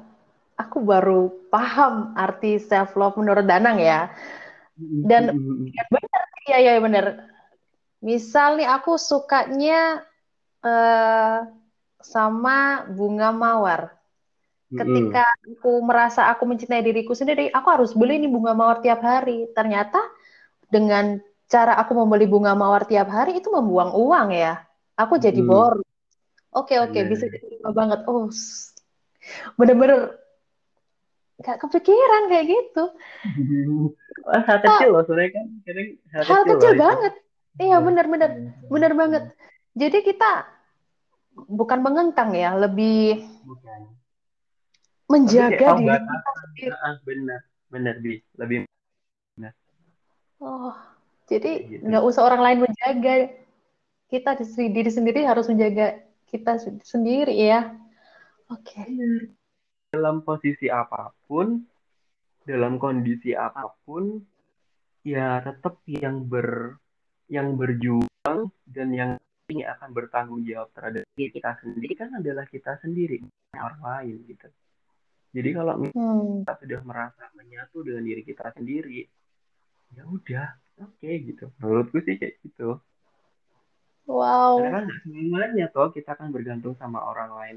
aku 0.58 0.82
baru 0.82 1.30
paham 1.54 2.18
arti 2.18 2.58
self 2.58 2.98
love 2.98 3.16
menurut 3.16 3.46
Danang 3.46 3.78
ya. 3.78 4.10
Dan 4.78 5.34
ya 5.74 5.84
benar, 5.90 6.24
iya 6.50 6.58
iya 6.62 6.74
benar. 6.82 7.06
Misal 8.02 8.62
nih 8.62 8.70
aku 8.70 8.98
sukanya 8.98 10.06
uh, 10.62 11.50
sama 12.02 12.86
bunga 12.90 13.30
mawar. 13.34 13.98
Ketika 14.68 15.24
aku 15.48 15.80
merasa 15.80 16.28
aku 16.28 16.44
mencintai 16.44 16.84
diriku 16.84 17.16
sendiri, 17.16 17.48
aku 17.48 17.68
harus 17.72 17.96
beli 17.96 18.20
nih 18.20 18.28
bunga 18.28 18.52
mawar 18.52 18.84
tiap 18.84 19.00
hari. 19.00 19.48
Ternyata 19.56 19.98
dengan 20.68 21.24
cara 21.48 21.80
aku 21.80 21.96
membeli 21.96 22.28
bunga 22.28 22.52
mawar 22.52 22.84
tiap 22.84 23.08
hari 23.08 23.40
itu 23.40 23.48
membuang 23.48 23.96
uang 23.96 24.36
ya. 24.36 24.60
Aku 25.00 25.16
jadi 25.16 25.40
bor. 25.40 25.80
Oke 26.52 26.76
oke 26.84 27.00
bisa 27.08 27.32
diterima 27.32 27.72
banget. 27.72 28.04
Oh, 28.12 28.28
bener-bener 29.56 30.20
gak 31.40 31.64
kepikiran 31.64 32.28
kayak 32.28 32.46
gitu. 32.50 32.84
Wah, 34.28 34.42
hal 34.44 34.60
kecil 34.60 34.90
loh 34.92 35.04
sebenarnya 35.08 35.32
kan. 35.32 35.46
Kadang 35.64 35.88
hal, 36.12 36.22
hal 36.28 36.42
kecil, 36.44 36.52
kecil 36.58 36.74
banget. 36.76 37.14
Iya 37.58 37.78
benar-benar 37.82 38.32
benar 38.68 38.92
banget. 38.94 39.24
Jadi 39.78 39.98
kita 40.04 40.57
bukan 41.46 41.80
mengengkang 41.86 42.34
ya, 42.34 42.58
lebih 42.58 43.22
bukan. 43.46 43.82
menjaga 45.08 45.78
diri 45.78 45.94
kita 45.94 46.32
sendiri. 46.42 46.76
Benar, 47.06 47.42
benar 47.70 47.96
bi, 48.02 48.14
lebih 48.42 48.58
benar. 49.38 49.54
Oh, 50.42 50.74
jadi 51.30 51.52
gitu. 51.70 51.84
nggak 51.86 52.04
gitu. 52.04 52.10
usah 52.10 52.22
orang 52.26 52.42
lain 52.42 52.60
menjaga. 52.66 53.14
Kita 54.08 54.40
diri 54.72 54.88
sendiri 54.88 55.28
harus 55.28 55.52
menjaga 55.52 56.00
kita 56.32 56.64
sendiri 56.80 57.36
ya. 57.36 57.76
Oke. 58.48 58.80
Okay 58.80 59.36
dalam 59.92 60.22
posisi 60.24 60.68
apa 60.68 61.16
pun, 61.26 61.64
dalam 62.44 62.78
kondisi 62.78 63.32
apa 63.32 63.72
pun, 63.88 64.20
ya 65.04 65.40
tetap 65.42 65.80
yang 65.88 66.28
ber 66.28 66.76
yang 67.28 67.56
berjuang 67.60 68.52
dan 68.68 68.88
yang 68.92 69.12
ini 69.48 69.64
akan 69.64 69.90
bertanggung 69.96 70.44
jawab 70.44 70.68
terhadap 70.76 71.08
diri 71.16 71.32
kita 71.32 71.56
sendiri 71.64 71.94
kan 71.96 72.10
adalah 72.20 72.46
kita 72.48 72.76
sendiri, 72.84 73.24
orang 73.56 73.80
lain 73.80 74.16
gitu. 74.28 74.48
Jadi 75.32 75.50
kalau 75.56 75.74
hmm. 75.88 76.44
kita 76.44 76.54
sudah 76.64 76.80
merasa 76.84 77.24
menyatu 77.36 77.84
dengan 77.84 78.04
diri 78.04 78.24
kita 78.28 78.52
sendiri, 78.52 79.08
ya 79.96 80.04
udah, 80.04 80.48
oke 80.84 81.00
okay, 81.00 81.16
gitu. 81.24 81.48
Menurutku 81.64 82.04
sih 82.04 82.20
kayak 82.20 82.44
gitu. 82.44 82.80
Wow. 84.08 84.64
Karena 84.64 84.84
kan 84.84 84.86
semuanya 85.04 85.66
toh 85.72 85.92
kita 85.92 86.16
akan 86.16 86.32
bergantung 86.32 86.76
sama 86.80 87.04
orang 87.04 87.32
lain. 87.32 87.56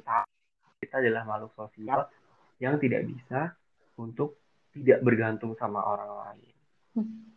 Kita 0.83 0.99
adalah 0.99 1.27
makhluk 1.27 1.55
sosial 1.59 2.11
yang 2.59 2.79
tidak 2.79 3.07
bisa 3.07 3.55
untuk 3.99 4.39
tidak 4.75 5.03
bergantung 5.03 5.59
sama 5.59 5.83
orang 5.83 6.11
lain. 6.11 6.55
Mm 6.95 7.31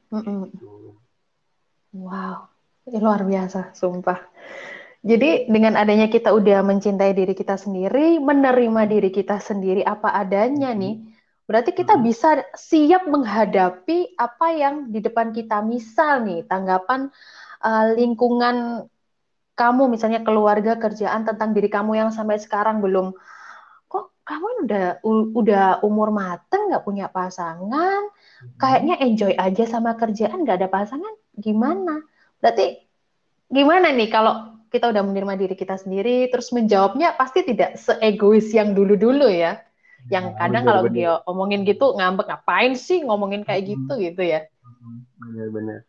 gitu. 0.53 0.93
Wow, 1.93 2.52
ini 2.83 2.97
luar 2.99 3.23
biasa, 3.23 3.71
sumpah. 3.71 4.19
Jadi 5.03 5.51
dengan 5.51 5.75
adanya 5.75 6.07
kita 6.07 6.31
udah 6.31 6.63
mencintai 6.63 7.11
diri 7.11 7.35
kita 7.35 7.59
sendiri, 7.59 8.19
menerima 8.23 8.87
diri 8.87 9.11
kita 9.11 9.35
sendiri 9.39 9.83
apa 9.83 10.15
adanya 10.15 10.71
nih, 10.71 11.03
berarti 11.43 11.75
kita 11.75 11.99
bisa 11.99 12.43
siap 12.55 13.07
menghadapi 13.07 14.15
apa 14.15 14.47
yang 14.55 14.75
di 14.91 15.03
depan 15.03 15.35
kita. 15.35 15.59
Misal 15.59 16.23
nih, 16.23 16.47
tanggapan 16.47 17.11
uh, 17.63 17.85
lingkungan 17.99 18.87
kamu, 19.59 19.91
misalnya 19.91 20.23
keluarga, 20.23 20.79
kerjaan 20.79 21.27
tentang 21.27 21.51
diri 21.51 21.67
kamu 21.67 21.99
yang 21.99 22.09
sampai 22.15 22.39
sekarang 22.39 22.79
belum. 22.79 23.15
Kamu 24.23 24.63
udah 24.63 25.03
udah 25.35 25.83
umur 25.83 26.07
mateng 26.15 26.71
nggak 26.71 26.87
punya 26.87 27.11
pasangan? 27.11 28.07
Kayaknya 28.55 29.03
enjoy 29.03 29.35
aja 29.35 29.67
sama 29.67 29.99
kerjaan 29.99 30.47
nggak 30.47 30.63
ada 30.63 30.71
pasangan. 30.71 31.11
Gimana 31.35 31.99
berarti 32.43 32.83
gimana 33.47 33.95
nih 33.95 34.11
kalau 34.11 34.59
kita 34.67 34.91
udah 34.91 35.05
menerima 35.05 35.39
diri 35.39 35.55
kita 35.55 35.79
sendiri 35.79 36.27
terus 36.27 36.51
menjawabnya 36.51 37.15
pasti 37.15 37.47
tidak 37.47 37.79
seegois 37.79 38.51
yang 38.51 38.75
dulu-dulu 38.75 39.31
ya? 39.31 39.63
Yang 40.11 40.35
nah, 40.35 40.37
kadang 40.43 40.63
kalau 40.67 40.83
dia 40.91 41.11
omongin 41.23 41.63
gitu 41.63 41.95
ngambek 41.95 42.27
ngapain 42.27 42.75
sih 42.75 42.99
ngomongin 43.07 43.47
kayak 43.47 43.63
hmm. 43.63 43.71
gitu? 43.71 43.93
gitu 44.03 44.21
ya. 44.27 44.41
Bener-bener 45.15 45.87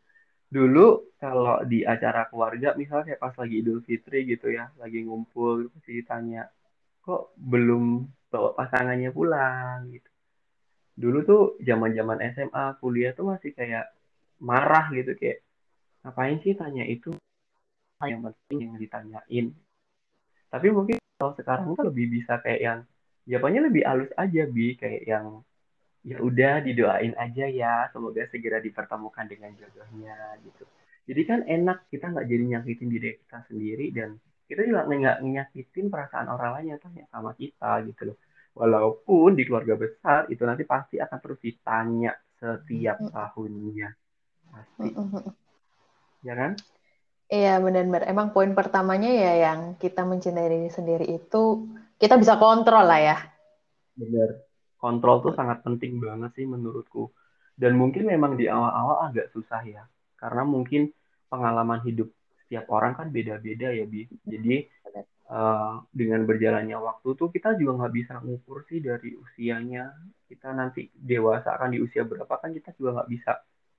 dulu 0.55 1.11
kalau 1.19 1.67
di 1.67 1.83
acara 1.83 2.31
keluarga 2.31 2.79
misalnya 2.79 3.11
kayak 3.11 3.23
pas 3.27 3.35
lagi 3.35 3.55
Idul 3.59 3.83
Fitri 3.83 4.23
gitu 4.23 4.55
ya 4.55 4.71
lagi 4.79 5.03
ngumpul 5.03 5.67
pasti 5.75 5.99
ditanya 5.99 6.47
kok 7.03 7.35
belum 7.37 8.07
bawa 8.31 8.55
pasangannya 8.57 9.11
pulang? 9.11 9.91
gitu. 9.93 10.11
Dulu 10.95 11.19
tuh 11.27 11.43
zaman 11.59 11.91
zaman 11.93 12.19
SMA 12.33 12.65
kuliah 12.79 13.13
tuh 13.13 13.35
masih 13.35 13.51
kayak 13.51 13.91
marah 14.39 14.89
gitu 14.95 15.13
kayak 15.19 15.44
ngapain 16.05 16.37
sih 16.45 16.53
tanya 16.53 16.85
itu? 16.85 17.17
Yang 18.05 18.31
penting 18.31 18.59
yang 18.69 18.77
ditanyain. 18.77 19.47
Tapi 20.53 20.67
mungkin 20.69 21.01
kalau 21.17 21.33
sekarang 21.35 21.73
tuh 21.73 21.89
lebih 21.89 22.21
bisa 22.21 22.37
kayak 22.45 22.61
yang 22.61 22.79
jawabannya 23.25 23.61
lebih 23.73 23.83
halus 23.89 24.13
aja 24.21 24.45
bi. 24.45 24.77
Kayak 24.77 25.03
yang 25.09 25.27
ya 26.05 26.21
udah 26.21 26.61
didoain 26.61 27.17
aja 27.17 27.45
ya. 27.49 27.89
Semoga 27.91 28.29
segera 28.29 28.61
dipertemukan 28.61 29.25
dengan 29.25 29.57
jodohnya 29.57 30.37
gitu. 30.45 30.69
Jadi 31.05 31.23
kan 31.25 31.41
enak 31.45 31.89
kita 31.89 32.13
nggak 32.13 32.27
jadi 32.29 32.45
nyakitin 32.57 32.89
diri 32.93 33.09
kita 33.25 33.39
sendiri 33.49 33.87
dan 33.93 34.17
kita 34.45 34.61
juga 34.69 34.85
nggak 34.85 35.19
nyakitin 35.25 35.89
perasaan 35.89 36.29
orang 36.29 36.61
lain 36.61 36.77
yang 36.77 36.81
tanya 36.81 37.05
sama 37.09 37.33
kita 37.33 37.81
gitu 37.89 38.13
loh. 38.13 38.19
Walaupun 38.55 39.35
di 39.35 39.43
keluarga 39.49 39.75
besar 39.75 40.29
itu 40.29 40.45
nanti 40.45 40.63
pasti 40.69 41.01
akan 41.01 41.19
terus 41.19 41.41
ditanya 41.41 42.13
setiap 42.39 43.01
tahunnya. 43.01 43.89
Pasti 44.53 44.89
ya 46.25 46.35
kan 46.35 46.57
Iya 47.35 47.57
benar-benar. 47.59 48.05
Emang 48.05 48.37
poin 48.37 48.53
pertamanya 48.53 49.09
ya 49.09 49.33
yang 49.49 49.61
kita 49.81 50.05
mencintai 50.05 50.45
diri 50.45 50.69
sendiri 50.69 51.07
itu 51.09 51.67
kita 51.97 52.21
bisa 52.21 52.37
kontrol 52.37 52.85
lah 52.85 53.01
ya. 53.01 53.17
Benar. 53.97 54.45
Kontrol 54.77 55.25
tuh 55.25 55.33
sangat 55.33 55.65
penting 55.65 55.97
banget 55.97 56.37
sih 56.37 56.45
menurutku. 56.45 57.09
Dan 57.57 57.81
mungkin 57.81 58.05
memang 58.05 58.37
di 58.37 58.45
awal-awal 58.45 59.09
agak 59.09 59.33
susah 59.33 59.65
ya. 59.65 59.89
Karena 60.21 60.45
mungkin 60.45 60.93
pengalaman 61.33 61.81
hidup 61.83 62.13
setiap 62.45 62.69
orang 62.69 62.93
kan 62.93 63.09
beda-beda 63.09 63.73
ya, 63.73 63.89
Bi. 63.89 64.05
Jadi 64.29 64.69
uh, 65.33 65.81
dengan 65.89 66.29
berjalannya 66.29 66.77
waktu 66.77 67.09
tuh 67.17 67.33
kita 67.33 67.57
juga 67.57 67.83
nggak 67.83 67.95
bisa 67.95 68.15
ngukur 68.21 68.69
sih 68.69 68.85
dari 68.85 69.17
usianya. 69.17 69.91
Kita 70.29 70.53
nanti 70.53 70.93
dewasa 70.93 71.57
akan 71.57 71.73
di 71.73 71.79
usia 71.81 72.05
berapa 72.05 72.37
kan 72.37 72.53
kita 72.53 72.77
juga 72.77 73.01
nggak 73.01 73.11
bisa 73.11 73.33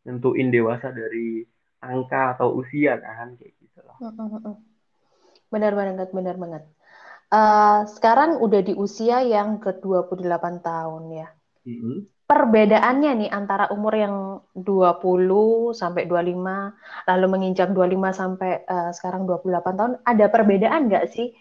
nentuin 0.10 0.50
dewasa 0.50 0.90
dari 0.90 1.46
angka 1.84 2.38
atau 2.38 2.56
usia 2.60 2.98
kan 3.00 3.36
kayak 3.40 3.54
gitu 3.60 3.80
loh. 3.86 3.98
Benar 5.50 5.74
banget, 5.78 6.10
benar 6.12 6.36
banget. 6.36 6.64
Uh, 7.34 7.90
sekarang 7.90 8.38
udah 8.38 8.62
di 8.62 8.78
usia 8.78 9.26
yang 9.26 9.58
ke-28 9.58 10.46
tahun 10.62 11.04
ya. 11.10 11.28
Mm-hmm. 11.66 11.98
Perbedaannya 12.26 13.12
nih 13.26 13.30
antara 13.30 13.70
umur 13.70 13.94
yang 13.94 14.16
20 14.58 15.74
sampai 15.78 16.10
25 16.10 17.10
lalu 17.10 17.26
menginjak 17.30 17.70
25 17.70 18.14
sampai 18.14 18.66
uh, 18.66 18.90
sekarang 18.94 19.30
28 19.30 19.78
tahun 19.78 19.94
ada 20.06 20.26
perbedaan 20.30 20.90
nggak 20.90 21.06
sih? 21.10 21.34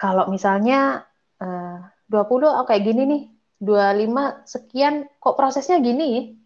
Kalau 0.00 0.28
misalnya 0.32 1.04
uh, 1.40 1.80
20 2.08 2.48
oh 2.48 2.64
kayak 2.64 2.84
gini 2.84 3.02
nih, 3.04 3.22
25 3.60 4.48
sekian 4.48 4.94
kok 5.20 5.36
prosesnya 5.36 5.80
gini? 5.80 6.36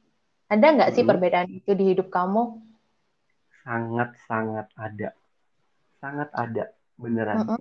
Ada 0.51 0.67
nggak 0.75 0.91
sih 0.95 1.03
mm-hmm. 1.03 1.11
perbedaan 1.11 1.49
itu 1.55 1.71
di 1.75 1.85
hidup 1.95 2.11
kamu? 2.11 2.65
Sangat-sangat 3.65 4.69
ada. 4.77 5.11
Sangat 5.99 6.29
ada, 6.37 6.65
beneran. 7.01 7.57
-uh. 7.57 7.61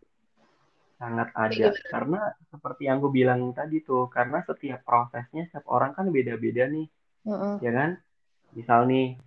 Sangat 1.00 1.32
ada. 1.32 1.68
Karena 1.88 2.20
seperti 2.52 2.92
yang 2.92 3.00
gue 3.00 3.12
bilang 3.12 3.56
tadi 3.56 3.80
tuh, 3.82 4.12
karena 4.12 4.44
setiap 4.44 4.84
prosesnya 4.84 5.48
setiap 5.48 5.66
orang 5.72 5.96
kan 5.96 6.12
beda-beda 6.12 6.68
nih. 6.68 6.88
-uh. 7.26 7.58
Ya 7.64 7.72
kan? 7.72 7.90
Misal 8.54 8.86
nih, 8.86 9.18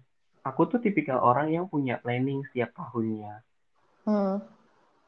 aku 0.45 0.68
tuh 0.71 0.78
tipikal 0.78 1.18
orang 1.18 1.50
yang 1.50 1.66
punya 1.66 1.99
planning 1.99 2.45
setiap 2.52 2.76
tahunnya. 2.76 3.40
Uh. 4.04 4.38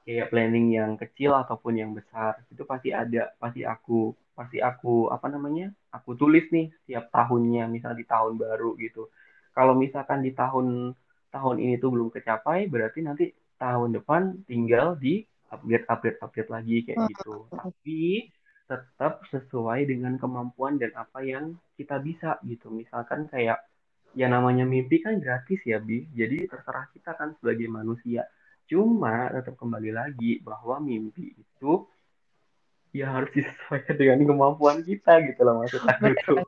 Kayak 0.09 0.33
planning 0.33 0.73
yang 0.73 0.97
kecil 0.97 1.37
ataupun 1.37 1.77
yang 1.77 1.93
besar, 1.93 2.41
itu 2.49 2.65
pasti 2.65 2.97
ada, 2.97 3.29
pasti 3.37 3.61
aku 3.63 4.17
pasti 4.33 4.57
aku 4.63 5.13
apa 5.13 5.29
namanya? 5.29 5.69
Aku 5.93 6.17
tulis 6.17 6.49
nih 6.49 6.73
setiap 6.81 7.13
tahunnya, 7.13 7.69
misal 7.69 7.93
di 7.93 8.09
tahun 8.09 8.41
baru 8.41 8.73
gitu. 8.81 9.13
Kalau 9.53 9.77
misalkan 9.77 10.25
di 10.25 10.33
tahun 10.33 10.97
tahun 11.28 11.56
ini 11.61 11.75
tuh 11.76 11.90
belum 11.92 12.08
kecapai 12.08 12.68
berarti 12.68 13.00
nanti 13.04 13.25
tahun 13.58 14.00
depan 14.00 14.47
tinggal 14.49 14.97
di 14.97 15.26
upgrade 15.50 15.87
upgrade 15.88 16.18
upgrade 16.23 16.50
lagi 16.52 16.76
kayak 16.87 16.99
gitu. 17.12 17.49
Tapi 17.52 18.30
tetap 18.68 19.25
sesuai 19.32 19.88
dengan 19.88 20.20
kemampuan 20.20 20.76
dan 20.76 20.92
apa 20.94 21.25
yang 21.25 21.56
kita 21.75 21.97
bisa 22.00 22.37
gitu. 22.44 22.68
Misalkan 22.68 23.26
kayak 23.28 23.64
ya 24.16 24.28
namanya 24.28 24.64
mimpi 24.64 25.00
kan 25.00 25.20
gratis 25.20 25.61
ya 25.64 25.80
bi. 25.80 26.04
Jadi 26.12 26.49
terserah 26.49 26.88
kita 26.92 27.16
kan 27.16 27.35
sebagai 27.40 27.68
manusia. 27.68 28.28
Cuma 28.68 29.32
tetap 29.32 29.56
kembali 29.56 29.90
lagi 29.92 30.40
bahwa 30.44 30.80
mimpi 30.85 31.32
itu 31.32 31.88
ya 32.92 33.12
harus 33.12 33.32
disesuaikan 33.32 33.97
dengan 33.97 34.20
kemampuan 34.25 34.85
kita 34.85 35.25
gitu 35.25 35.40
loh 35.44 35.64
maksud 35.64 35.80
aku. 35.85 36.12
Tuh 36.25 36.38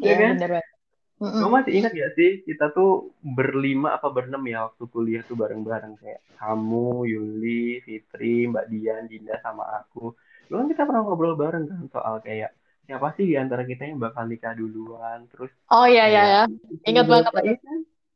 ya, 0.00 0.12
ya 0.12 0.14
kan? 0.20 0.34
Bener 0.36 0.75
Mm-mm. 1.16 1.48
masih 1.48 1.72
ingat 1.80 1.96
ya 1.96 2.12
sih 2.12 2.44
kita 2.44 2.76
tuh 2.76 3.08
berlima 3.24 3.96
apa 3.96 4.12
berenam 4.12 4.44
ya 4.44 4.68
waktu 4.68 4.84
kuliah 4.92 5.24
tuh 5.24 5.32
bareng-bareng 5.32 5.96
kayak 5.96 6.20
kamu, 6.36 7.08
Yuli, 7.08 7.80
Fitri, 7.80 8.44
Mbak 8.52 8.68
Dian, 8.68 9.08
Dinda 9.08 9.40
sama 9.40 9.64
aku. 9.80 10.12
Dulu 10.46 10.56
kan 10.60 10.68
kita 10.68 10.82
pernah 10.84 11.00
ngobrol 11.00 11.32
bareng 11.32 11.64
kan 11.72 11.88
soal 11.88 12.20
kayak 12.20 12.52
siapa 12.84 13.16
sih 13.16 13.32
di 13.32 13.34
antara 13.40 13.64
kita 13.64 13.88
yang 13.88 13.96
bakal 13.96 14.28
nikah 14.28 14.52
duluan 14.52 15.24
terus 15.32 15.50
Oh 15.72 15.88
iya 15.88 16.04
iya 16.06 16.22
ya. 16.28 16.42
Ingat 16.84 17.06
banget. 17.08 17.32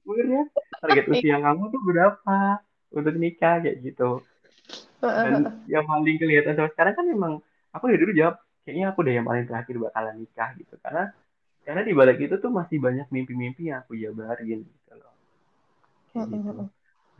Bener 0.04 0.26
ya? 0.28 0.42
Target 0.84 1.04
usia 1.08 1.36
kamu 1.40 1.62
tuh 1.72 1.80
berapa 1.80 2.36
untuk 2.92 3.14
nikah 3.16 3.64
kayak 3.64 3.80
gitu. 3.80 4.20
Dan 5.00 5.56
yang 5.72 5.88
paling 5.88 6.16
kelihatan 6.20 6.52
sampai 6.52 6.72
sekarang 6.76 6.94
kan 7.00 7.06
memang 7.08 7.32
aku 7.72 7.84
dari 7.88 7.98
dulu 8.04 8.12
jawab 8.12 8.36
kayaknya 8.62 8.92
aku 8.92 9.00
deh 9.08 9.14
yang 9.16 9.24
paling 9.24 9.48
terakhir 9.48 9.74
bakalan 9.80 10.14
nikah 10.20 10.52
gitu 10.60 10.76
karena 10.84 11.10
karena 11.64 11.82
di 11.84 11.92
balik 11.92 12.18
itu 12.18 12.36
tuh 12.40 12.50
masih 12.50 12.80
banyak 12.80 13.06
mimpi-mimpi 13.12 13.70
yang 13.70 13.84
aku 13.84 13.94
jabarin 13.94 14.64
gitu 14.64 14.92
loh. 14.96 15.14
Kayak 16.10 16.26
gitu. 16.34 16.64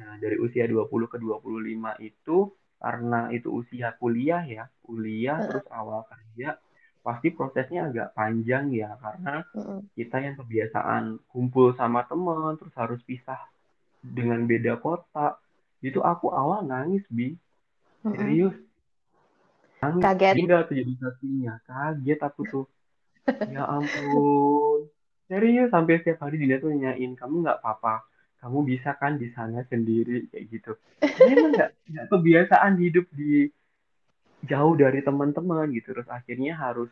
Nah, 0.01 0.17
dari 0.17 0.37
usia 0.41 0.65
20 0.65 0.89
ke 1.13 1.17
25 1.21 2.01
itu 2.01 2.37
karena 2.81 3.29
itu 3.29 3.49
usia 3.53 3.93
kuliah 4.01 4.41
ya, 4.49 4.65
kuliah 4.81 5.37
terus 5.45 5.69
awal 5.69 6.09
kerja, 6.09 6.57
pasti 7.05 7.29
prosesnya 7.33 7.93
agak 7.93 8.17
panjang 8.17 8.73
ya 8.73 8.97
karena 8.97 9.45
kita 9.93 10.17
yang 10.25 10.41
kebiasaan 10.41 11.21
kumpul 11.29 11.77
sama 11.77 12.09
teman 12.09 12.57
terus 12.57 12.73
harus 12.81 13.01
pisah 13.05 13.41
dengan 14.01 14.49
beda 14.49 14.81
kota. 14.81 15.37
Itu 15.85 16.01
aku 16.01 16.33
awal 16.33 16.65
nangis, 16.65 17.05
Bi. 17.13 17.37
Serius. 18.01 18.57
Nangis. 19.85 20.01
Kaget. 20.05 20.35
Enggak 20.41 20.61
tuh 20.69 20.75
jadi. 20.77 20.93
Kaget 21.69 22.21
aku 22.25 22.41
tuh 22.49 22.65
ya 23.27 23.63
ampun. 23.67 24.89
Serius 25.31 25.71
sampai 25.71 26.03
setiap 26.03 26.27
hari 26.27 26.43
dia 26.43 26.59
tuh 26.59 26.75
nanyain 26.75 27.13
kamu 27.15 27.47
nggak 27.47 27.59
apa-apa? 27.63 28.03
Kamu 28.43 28.65
bisa 28.67 28.97
kan 28.99 29.21
di 29.21 29.31
sana 29.31 29.63
sendiri? 29.69 30.27
Kayak 30.33 30.45
gitu. 30.51 30.73
Saya 30.99 31.31
emang 31.37 31.53
nggak 31.55 31.71
nggak 31.93 32.07
kebiasaan 32.11 32.73
hidup 32.81 33.07
di 33.15 33.47
jauh 34.49 34.75
dari 34.75 35.05
teman-teman 35.05 35.71
gitu. 35.71 35.95
Terus 35.95 36.09
akhirnya 36.11 36.59
harus 36.59 36.91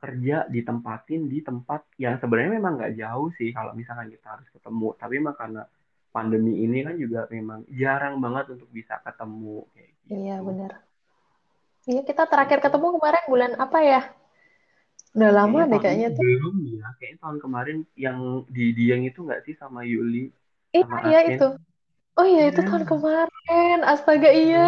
kerja 0.00 0.44
ditempatin 0.48 1.28
di 1.28 1.40
tempat 1.40 1.84
yang 1.96 2.20
sebenarnya 2.20 2.60
memang 2.60 2.76
nggak 2.76 2.94
jauh 3.00 3.28
sih 3.36 3.52
kalau 3.52 3.76
misalkan 3.76 4.08
kita 4.08 4.26
harus 4.38 4.48
ketemu. 4.48 4.88
Tapi 4.96 5.12
emang 5.20 5.36
karena 5.36 5.62
pandemi 6.14 6.62
ini 6.62 6.86
kan 6.86 6.94
juga 6.94 7.26
memang 7.26 7.66
jarang 7.74 8.22
banget 8.22 8.54
untuk 8.54 8.70
bisa 8.70 9.02
ketemu 9.02 9.66
kayak 9.74 9.90
gitu. 9.92 10.12
iya 10.14 10.36
benar. 10.38 10.72
Iya 11.84 12.00
kita 12.06 12.24
terakhir 12.30 12.64
ketemu 12.64 12.96
kemarin 12.96 13.24
bulan 13.28 13.52
apa 13.60 13.78
ya 13.82 14.00
Udah 15.14 15.30
lama 15.30 15.70
deh 15.70 15.78
kayaknya 15.78 16.10
tuh. 16.10 16.26
Belum 16.26 16.56
ya, 16.74 16.90
kayaknya 16.98 17.18
tahun 17.22 17.38
kemarin 17.38 17.78
yang 17.94 18.42
di 18.50 18.74
Dieng 18.74 19.06
itu 19.06 19.22
nggak 19.22 19.46
sih 19.46 19.54
sama 19.54 19.86
Yuli? 19.86 20.34
Iya, 20.74 20.84
sama 20.90 21.06
iya 21.06 21.18
itu. 21.30 21.48
Oh 22.18 22.26
iya, 22.26 22.42
itu 22.50 22.60
tahun 22.66 22.82
iya. 22.82 22.90
kemarin. 22.90 23.78
Astaga, 23.86 24.30
iya. 24.34 24.66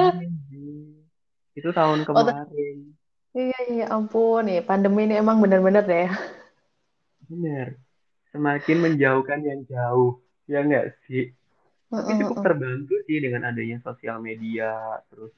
Itu 1.58 1.74
tahun 1.74 2.06
oh, 2.06 2.14
kemarin. 2.14 2.76
Oh, 3.34 3.42
iya, 3.42 3.60
iya, 3.66 3.86
ampun. 3.90 4.46
nih 4.46 4.62
pandemi 4.62 5.10
ini 5.10 5.18
emang 5.18 5.42
bener-bener 5.42 5.82
deh. 5.82 6.10
Bener. 7.26 7.82
Semakin 8.30 8.78
menjauhkan 8.86 9.42
yang 9.42 9.66
jauh. 9.66 10.22
Ya 10.46 10.62
nggak 10.62 10.94
sih? 11.10 11.34
Tapi 11.90 12.22
cukup 12.22 12.38
terbantu 12.42 12.94
sih 13.06 13.18
dengan 13.18 13.50
adanya 13.50 13.82
sosial 13.82 14.22
media, 14.22 15.02
terus 15.10 15.34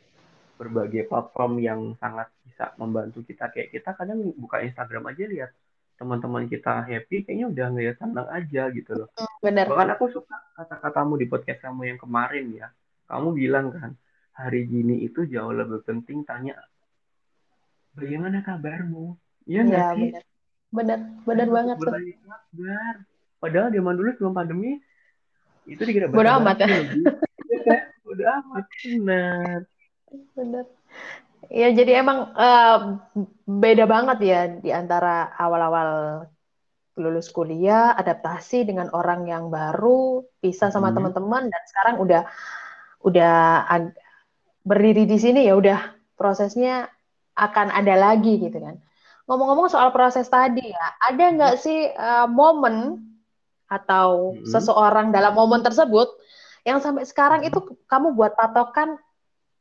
berbagai 0.58 1.06
platform 1.06 1.62
yang 1.62 1.80
sangat 2.02 2.26
bisa 2.42 2.74
membantu 2.74 3.22
kita 3.22 3.46
kayak 3.54 3.70
kita 3.70 3.94
kadang 3.94 4.34
buka 4.34 4.58
Instagram 4.66 5.14
aja 5.14 5.24
lihat 5.30 5.50
teman-teman 5.98 6.46
kita 6.46 6.86
happy 6.86 7.26
kayaknya 7.26 7.46
udah 7.50 7.66
ngeliat 7.74 7.96
senang 7.98 8.28
aja 8.30 8.62
gitu 8.74 8.92
loh. 8.94 9.08
Hmm, 9.14 9.34
benar. 9.42 9.66
Bahkan 9.70 9.88
aku 9.94 10.04
suka 10.10 10.34
kata-katamu 10.58 11.18
di 11.18 11.26
podcast 11.26 11.62
kamu 11.62 11.94
yang 11.94 11.98
kemarin 11.98 12.46
ya. 12.54 12.68
Kamu 13.06 13.34
bilang 13.34 13.70
kan 13.74 13.94
hari 14.34 14.66
gini 14.66 15.02
itu 15.06 15.26
jauh 15.26 15.50
lebih 15.50 15.82
penting 15.82 16.22
tanya 16.22 16.54
bagaimana 17.98 18.42
kabarmu? 18.46 19.18
Iya 19.46 19.60
nggak 19.66 19.82
ya, 19.82 19.96
sih? 19.98 20.10
Benar, 20.10 20.22
benar, 20.70 20.98
benar 21.26 21.48
banget 21.50 21.76
tuh. 21.82 21.90
Kabar. 21.90 22.94
Padahal 23.38 23.68
zaman 23.70 23.94
dulu 23.98 24.08
sebelum 24.14 24.34
pandemi 24.34 24.72
itu 25.66 25.82
dikira 25.82 26.06
Bodoh 26.10 26.38
amat 26.42 26.62
ya. 26.62 26.66
Bodoh 28.06 28.26
amat, 28.26 28.64
benar. 28.82 29.60
Benar. 30.36 30.66
Ya, 31.48 31.70
jadi 31.70 32.02
emang 32.02 32.34
uh, 32.34 32.98
beda 33.46 33.86
banget 33.86 34.18
ya 34.26 34.40
di 34.58 34.74
antara 34.74 35.30
awal-awal 35.38 35.88
lulus 36.98 37.30
kuliah, 37.30 37.94
adaptasi 37.94 38.66
dengan 38.66 38.90
orang 38.90 39.30
yang 39.30 39.48
baru, 39.48 40.26
bisa 40.42 40.68
sama 40.74 40.90
hmm. 40.90 40.96
teman-teman 40.98 41.46
dan 41.46 41.62
sekarang 41.70 41.96
udah 42.02 42.22
udah 43.06 43.34
berdiri 44.66 45.06
di 45.06 45.16
sini 45.16 45.46
ya 45.46 45.54
udah 45.54 45.94
prosesnya 46.18 46.90
akan 47.38 47.70
ada 47.70 47.94
lagi 47.94 48.42
gitu 48.42 48.58
kan. 48.58 48.82
Ngomong-ngomong 49.30 49.70
soal 49.70 49.94
proses 49.94 50.26
tadi 50.26 50.74
ya, 50.74 50.86
ada 51.06 51.24
nggak 51.38 51.54
sih 51.62 51.86
uh, 51.94 52.26
momen 52.26 53.06
atau 53.70 54.34
hmm. 54.34 54.48
seseorang 54.48 55.14
dalam 55.14 55.38
momen 55.38 55.62
tersebut 55.62 56.10
yang 56.66 56.82
sampai 56.82 57.06
sekarang 57.06 57.46
itu 57.46 57.62
kamu 57.86 58.18
buat 58.18 58.34
patokan 58.34 58.98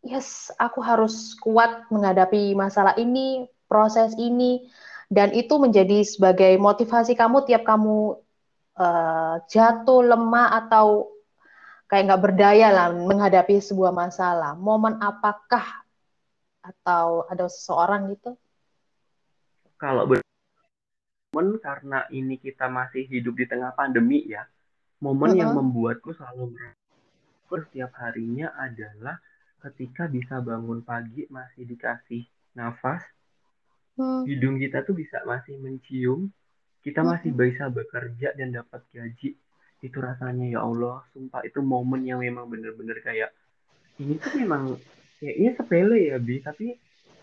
yes, 0.07 0.49
aku 0.55 0.79
harus 0.79 1.35
kuat 1.37 1.85
menghadapi 1.91 2.55
masalah 2.55 2.95
ini, 2.95 3.45
proses 3.67 4.15
ini, 4.15 4.65
dan 5.11 5.35
itu 5.35 5.59
menjadi 5.59 6.03
sebagai 6.07 6.55
motivasi 6.55 7.13
kamu 7.13 7.43
tiap 7.43 7.67
kamu 7.67 8.15
uh, 8.79 9.35
jatuh, 9.51 10.01
lemah, 10.07 10.63
atau 10.63 11.11
kayak 11.91 12.11
nggak 12.11 12.23
berdaya 12.23 12.67
lah 12.71 12.87
menghadapi 12.95 13.59
sebuah 13.59 13.91
masalah. 13.91 14.55
Momen 14.55 14.99
apakah 15.03 15.63
atau 16.63 17.27
ada 17.27 17.47
seseorang 17.47 18.11
gitu? 18.15 18.35
Kalau 19.79 20.07
momen 20.07 21.59
karena 21.59 22.07
ini 22.09 22.39
kita 22.39 22.67
masih 22.71 23.07
hidup 23.07 23.35
di 23.35 23.45
tengah 23.45 23.71
pandemi 23.75 24.23
ya, 24.25 24.47
momen 25.03 25.31
uh 25.31 25.33
-huh. 25.35 25.41
yang 25.43 25.51
membuatku 25.55 26.15
selalu 26.15 26.55
setiap 27.47 27.95
harinya 28.03 28.51
adalah 28.59 29.15
ketika 29.61 30.05
bisa 30.05 30.39
bangun 30.39 30.85
pagi 30.85 31.25
masih 31.33 31.65
dikasih 31.65 32.23
nafas, 32.53 33.01
hmm. 33.97 34.25
hidung 34.29 34.61
kita 34.61 34.85
tuh 34.85 34.93
bisa 34.93 35.21
masih 35.25 35.57
mencium, 35.57 36.29
kita 36.85 37.01
hmm. 37.01 37.09
masih 37.09 37.31
bisa 37.33 37.69
bekerja 37.69 38.37
dan 38.37 38.53
dapat 38.53 38.81
gaji. 38.93 39.35
Itu 39.81 39.97
rasanya 40.01 40.49
ya 40.49 40.65
Allah, 40.65 41.05
sumpah 41.13 41.45
itu 41.45 41.61
momen 41.61 42.05
yang 42.05 42.21
memang 42.21 42.49
bener-bener 42.49 42.97
kayak 43.05 43.29
ini 43.97 44.17
tuh 44.21 44.33
memang 44.37 44.77
kayaknya 45.17 45.51
sepele 45.57 45.99
ya 46.13 46.17
Bi, 46.21 46.41
tapi 46.41 46.77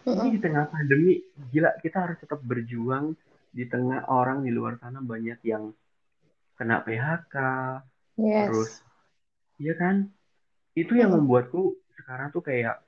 hmm. 0.06 0.14
ini 0.22 0.28
di 0.38 0.40
tengah 0.42 0.64
pandemi 0.70 1.22
gila 1.50 1.70
kita 1.78 1.98
harus 2.10 2.18
tetap 2.18 2.42
berjuang 2.42 3.14
di 3.54 3.70
tengah 3.70 4.10
orang 4.10 4.42
di 4.42 4.50
luar 4.50 4.74
sana 4.82 4.98
banyak 4.98 5.38
yang 5.46 5.70
kena 6.58 6.82
PHK, 6.82 7.34
yes. 8.18 8.46
terus 8.50 8.72
iya 9.62 9.74
kan? 9.78 10.10
Itu 10.74 10.98
yang 10.98 11.14
membuatku 11.14 11.83
sekarang 11.96 12.34
tuh 12.34 12.42
kayak 12.42 12.82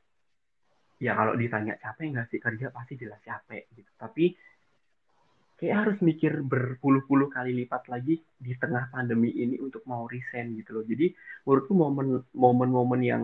ya 0.96 1.12
kalau 1.12 1.36
ditanya 1.36 1.76
capek 1.76 2.16
nggak 2.16 2.26
sih 2.32 2.40
kerja 2.40 2.72
pasti 2.72 2.94
jelas 2.98 3.20
capek 3.22 3.68
gitu. 3.76 3.90
Tapi 4.00 4.34
kayak 5.56 5.76
harus 5.88 5.98
mikir 6.04 6.44
berpuluh-puluh 6.44 7.32
kali 7.32 7.56
lipat 7.64 7.88
lagi 7.88 8.20
di 8.36 8.52
tengah 8.60 8.92
pandemi 8.92 9.32
ini 9.32 9.56
untuk 9.56 9.84
mau 9.88 10.04
resign 10.04 10.52
gitu 10.60 10.80
loh. 10.80 10.84
Jadi 10.84 11.16
menurutku 11.48 11.72
momen 11.72 12.20
momen-momen 12.36 13.00
yang 13.00 13.22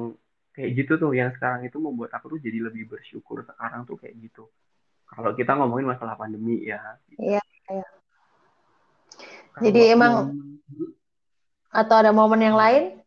kayak 0.52 0.70
gitu 0.84 1.00
tuh 1.00 1.12
yang 1.12 1.32
sekarang 1.36 1.64
itu 1.64 1.76
membuat 1.80 2.12
aku 2.16 2.36
tuh 2.36 2.40
jadi 2.40 2.60
lebih 2.60 2.88
bersyukur 2.88 3.44
sekarang 3.44 3.84
tuh 3.84 4.00
kayak 4.00 4.16
gitu. 4.20 4.48
Kalau 5.12 5.36
kita 5.36 5.52
ngomongin 5.60 5.92
masalah 5.92 6.16
pandemi 6.16 6.64
ya. 6.64 6.80
Iya 7.20 7.44
iya. 7.68 7.88
Jadi 9.60 9.80
emang 9.92 10.32
momen, 10.32 10.56
atau 11.68 11.96
ada 12.00 12.12
momen 12.16 12.40
yang 12.40 12.56
lain 12.56 13.01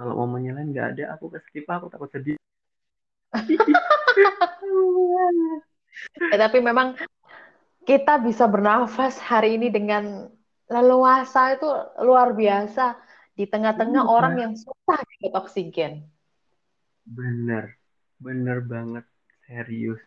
kalau 0.00 0.16
momennya 0.24 0.56
lain 0.56 0.72
nggak 0.72 0.96
ada 0.96 1.04
aku 1.12 1.28
ke 1.28 1.44
skip 1.44 1.68
aku 1.68 1.92
takut 1.92 2.08
sedih 2.08 2.40
ya, 6.32 6.36
tapi 6.48 6.64
memang 6.64 6.96
kita 7.84 8.16
bisa 8.24 8.48
bernafas 8.48 9.20
hari 9.20 9.60
ini 9.60 9.68
dengan 9.68 10.32
leluasa 10.72 11.52
itu 11.52 11.68
luar 12.00 12.32
biasa 12.32 12.96
di 13.36 13.44
tengah-tengah 13.44 14.08
hmm, 14.08 14.16
orang 14.16 14.34
yang 14.40 14.52
susah 14.56 15.00
dapat 15.04 15.32
oksigen. 15.36 15.92
Bener, 17.04 17.76
bener 18.20 18.64
banget, 18.64 19.04
serius. 19.48 20.00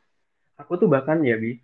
Aku 0.55 0.77
tuh 0.77 0.87
bahkan 0.87 1.19
ya 1.25 1.35
bi, 1.35 1.57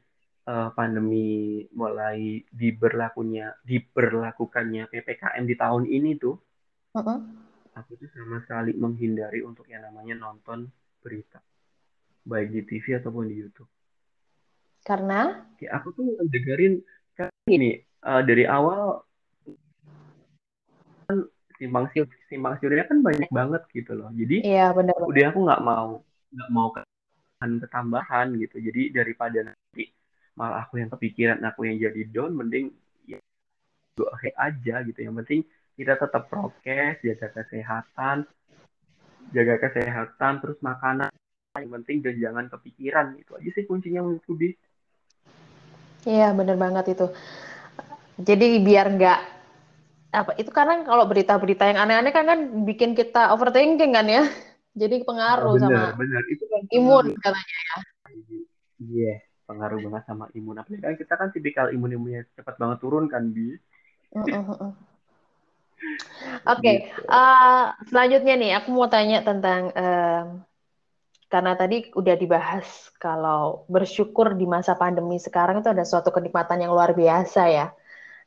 uh, 0.50 0.74
pandemi 0.74 1.64
mulai 1.72 2.44
diberlakunya, 2.52 3.54
diberlakukannya 3.64 4.90
ppkm 4.92 5.44
di 5.46 5.56
tahun 5.56 5.84
ini 5.88 6.12
tuh, 6.20 6.36
uh 6.98 7.00
-uh 7.00 7.49
aku 7.80 7.96
tuh 7.96 8.10
sama 8.12 8.44
sekali 8.44 8.76
menghindari 8.76 9.40
untuk 9.42 9.66
yang 9.72 9.88
namanya 9.88 10.20
nonton 10.20 10.68
berita. 11.00 11.40
Baik 12.28 12.52
di 12.52 12.62
TV 12.68 13.00
ataupun 13.00 13.32
di 13.32 13.36
YouTube. 13.40 13.72
Karena? 14.84 15.48
Ya 15.64 15.80
aku 15.80 15.96
tuh 15.96 16.20
dengerin 16.28 16.84
kan 17.16 17.32
ini 17.48 17.80
uh, 18.04 18.22
dari 18.24 18.44
awal 18.48 19.04
kan 21.08 21.26
simpang 21.60 21.92
siur 21.92 22.08
simpang 22.32 22.56
siurnya 22.60 22.88
kan 22.88 23.00
banyak 23.04 23.28
banget 23.32 23.64
gitu 23.72 23.96
loh. 23.96 24.12
Jadi 24.16 24.44
iya 24.44 24.72
benar 24.72 24.96
udah 25.00 25.26
aku 25.32 25.40
nggak 25.44 25.62
mau 25.64 25.90
nggak 26.32 26.50
mau 26.52 26.68
ketambahan 27.40 28.28
gitu. 28.40 28.60
Jadi 28.60 28.92
daripada 28.94 29.52
nanti 29.52 29.92
malah 30.36 30.64
aku 30.64 30.80
yang 30.80 30.92
kepikiran 30.92 31.40
aku 31.44 31.68
yang 31.68 31.78
jadi 31.80 32.02
down 32.08 32.32
mending 32.36 32.72
ya 33.08 33.20
gue 33.96 34.32
aja 34.40 34.76
gitu. 34.88 35.00
Yang 35.00 35.16
penting 35.26 35.42
kita 35.80 35.96
tetap 35.96 36.28
prokes, 36.28 37.00
jaga 37.00 37.32
kesehatan, 37.32 38.28
jaga 39.32 39.56
kesehatan, 39.64 40.34
terus 40.44 40.60
makanan 40.60 41.08
yang 41.56 41.72
penting 41.80 42.04
dan 42.04 42.16
jangan 42.20 42.46
kepikiran 42.52 43.16
itu 43.16 43.32
aja 43.40 43.50
sih 43.56 43.64
kuncinya 43.64 44.04
menurutku 44.04 44.36
bi. 44.36 44.52
Iya 46.04 46.36
bener 46.36 46.60
banget 46.60 47.00
itu. 47.00 47.08
Jadi 48.20 48.60
biar 48.60 48.92
nggak 48.92 49.20
apa 50.10 50.32
itu 50.36 50.52
karena 50.52 50.84
kalau 50.84 51.08
berita-berita 51.08 51.64
yang 51.72 51.80
aneh-aneh 51.80 52.12
kan 52.12 52.28
kan 52.28 52.40
bikin 52.68 52.92
kita 52.92 53.32
overthinking 53.32 53.96
kan 53.96 54.08
ya. 54.12 54.28
Jadi 54.76 55.08
pengaruh 55.08 55.56
bener, 55.56 55.96
sama 55.96 55.96
bener. 55.96 56.24
Itu 56.28 56.44
kan 56.52 56.62
imun 56.76 57.06
katanya 57.24 57.58
ya. 57.64 57.78
Iya, 58.80 59.16
yeah, 59.16 59.18
pengaruh 59.48 59.80
banget 59.88 60.04
sama 60.08 60.28
imun. 60.36 60.60
Apalagi 60.60 60.84
kan 60.84 60.96
kita 60.96 61.14
kan 61.16 61.30
tipikal 61.32 61.72
imun-imunnya 61.72 62.28
cepat 62.36 62.60
banget 62.60 62.78
turun 62.84 63.08
kan 63.08 63.32
bi. 63.32 63.56
Uh, 64.16 64.28
uh, 64.28 64.52
uh. 64.68 64.74
Oke, 65.80 66.60
okay. 66.60 66.76
gitu. 66.92 67.08
uh, 67.08 67.72
selanjutnya 67.88 68.36
nih 68.36 68.52
aku 68.60 68.70
mau 68.76 68.92
tanya 68.92 69.24
tentang 69.24 69.72
uh, 69.72 70.24
karena 71.30 71.54
tadi 71.56 71.88
udah 71.94 72.16
dibahas 72.18 72.90
kalau 72.98 73.64
bersyukur 73.70 74.34
di 74.34 74.50
masa 74.50 74.74
pandemi 74.76 75.22
sekarang 75.22 75.62
itu 75.62 75.70
ada 75.70 75.86
suatu 75.86 76.10
kenikmatan 76.10 76.66
yang 76.66 76.74
luar 76.74 76.92
biasa 76.98 77.42
ya. 77.48 77.68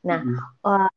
Nah, 0.07 0.21
mm 0.23 0.33
-hmm. 0.33 0.47
uh, 0.65 0.93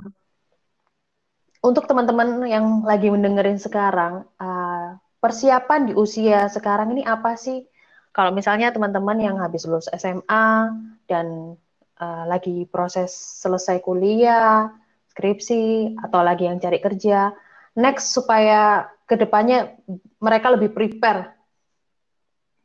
untuk 1.66 1.90
teman-teman 1.90 2.46
yang 2.46 2.86
lagi 2.86 3.10
mendengarin 3.10 3.58
sekarang, 3.58 4.24
uh, 4.38 5.02
persiapan 5.18 5.90
di 5.90 5.94
usia 5.98 6.46
sekarang 6.46 6.94
ini 6.94 7.02
apa 7.02 7.34
sih? 7.34 7.66
Kalau 8.14 8.32
misalnya 8.32 8.70
teman-teman 8.70 9.18
yang 9.20 9.36
habis 9.42 9.66
lulus 9.66 9.90
SMA 9.92 10.72
dan 11.10 11.58
uh, 12.00 12.24
lagi 12.30 12.70
proses 12.70 13.12
selesai 13.44 13.82
kuliah 13.82 14.72
skripsi 15.16 15.96
atau 16.04 16.20
lagi 16.20 16.52
yang 16.52 16.60
cari 16.60 16.84
kerja. 16.84 17.32
Next 17.80 18.12
supaya 18.12 18.92
ke 19.08 19.16
depannya 19.16 19.80
mereka 20.20 20.52
lebih 20.52 20.76
prepare. 20.76 21.32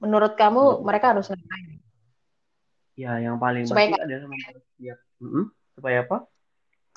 Menurut 0.03 0.35
kamu 0.35 0.59
hmm. 0.59 0.83
mereka 0.83 1.15
harus 1.15 1.31
ngapain? 1.31 1.79
Ya, 2.99 3.17
yang 3.23 3.39
paling 3.39 3.71
supaya 3.71 3.95
penting 3.95 4.03
adalah 4.03 4.27
mempersiap. 4.29 4.99
Hmm, 5.23 5.47
supaya 5.79 5.97
apa? 6.03 6.17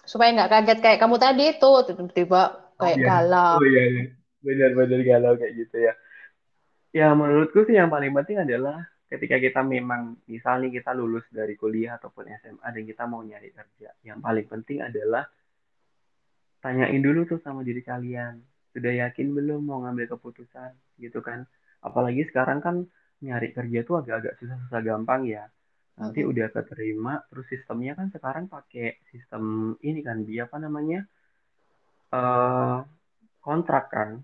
Supaya 0.03 0.29
nggak 0.35 0.51
kaget 0.51 0.79
kayak 0.81 0.99
kamu 0.99 1.15
tadi 1.21 1.43
itu 1.53 1.71
tiba-tiba 1.85 2.41
kayak 2.81 2.97
oh, 2.97 2.99
iya. 2.99 3.07
galau. 3.07 3.55
Oh 3.61 3.67
iya, 3.69 3.83
iya. 3.87 4.03
benar-benar 4.43 4.99
galau 5.05 5.33
kayak 5.37 5.53
gitu 5.53 5.77
ya. 5.79 5.93
Ya 6.93 7.07
menurutku 7.13 7.63
sih 7.69 7.77
yang 7.77 7.87
paling 7.93 8.11
penting 8.11 8.41
adalah 8.43 8.83
ketika 9.07 9.37
kita 9.37 9.61
memang 9.61 10.17
misalnya 10.25 10.73
kita 10.73 10.91
lulus 10.91 11.23
dari 11.29 11.53
kuliah 11.53 12.01
ataupun 12.01 12.27
SMA 12.41 12.67
dan 12.67 12.83
kita 12.83 13.03
mau 13.05 13.21
nyari 13.21 13.53
kerja, 13.53 13.93
yang 14.03 14.19
paling 14.19 14.49
penting 14.49 14.81
adalah 14.81 15.23
tanyain 16.63 17.03
dulu 17.03 17.27
tuh 17.27 17.43
sama 17.43 17.59
diri 17.67 17.83
kalian. 17.83 18.39
Sudah 18.71 18.93
yakin 19.03 19.35
belum 19.35 19.67
mau 19.67 19.83
ngambil 19.83 20.15
keputusan? 20.15 20.71
Gitu 20.95 21.19
kan. 21.19 21.43
Apalagi 21.83 22.23
sekarang 22.31 22.63
kan 22.63 22.87
nyari 23.19 23.51
kerja 23.51 23.83
tuh 23.83 23.99
agak-agak 23.99 24.39
susah-susah 24.39 24.79
gampang 24.79 25.27
ya. 25.27 25.51
Nanti 25.99 26.23
udah 26.23 26.49
keterima 26.49 27.21
terus 27.29 27.45
sistemnya 27.51 27.93
kan 27.93 28.09
sekarang 28.09 28.49
pakai 28.49 28.97
sistem 29.11 29.75
ini 29.83 30.01
kan 30.01 30.25
dia 30.25 30.47
apa 30.49 30.57
namanya 30.57 31.03
uh, 32.15 32.87
kontrak 33.43 33.91
kan. 33.91 34.23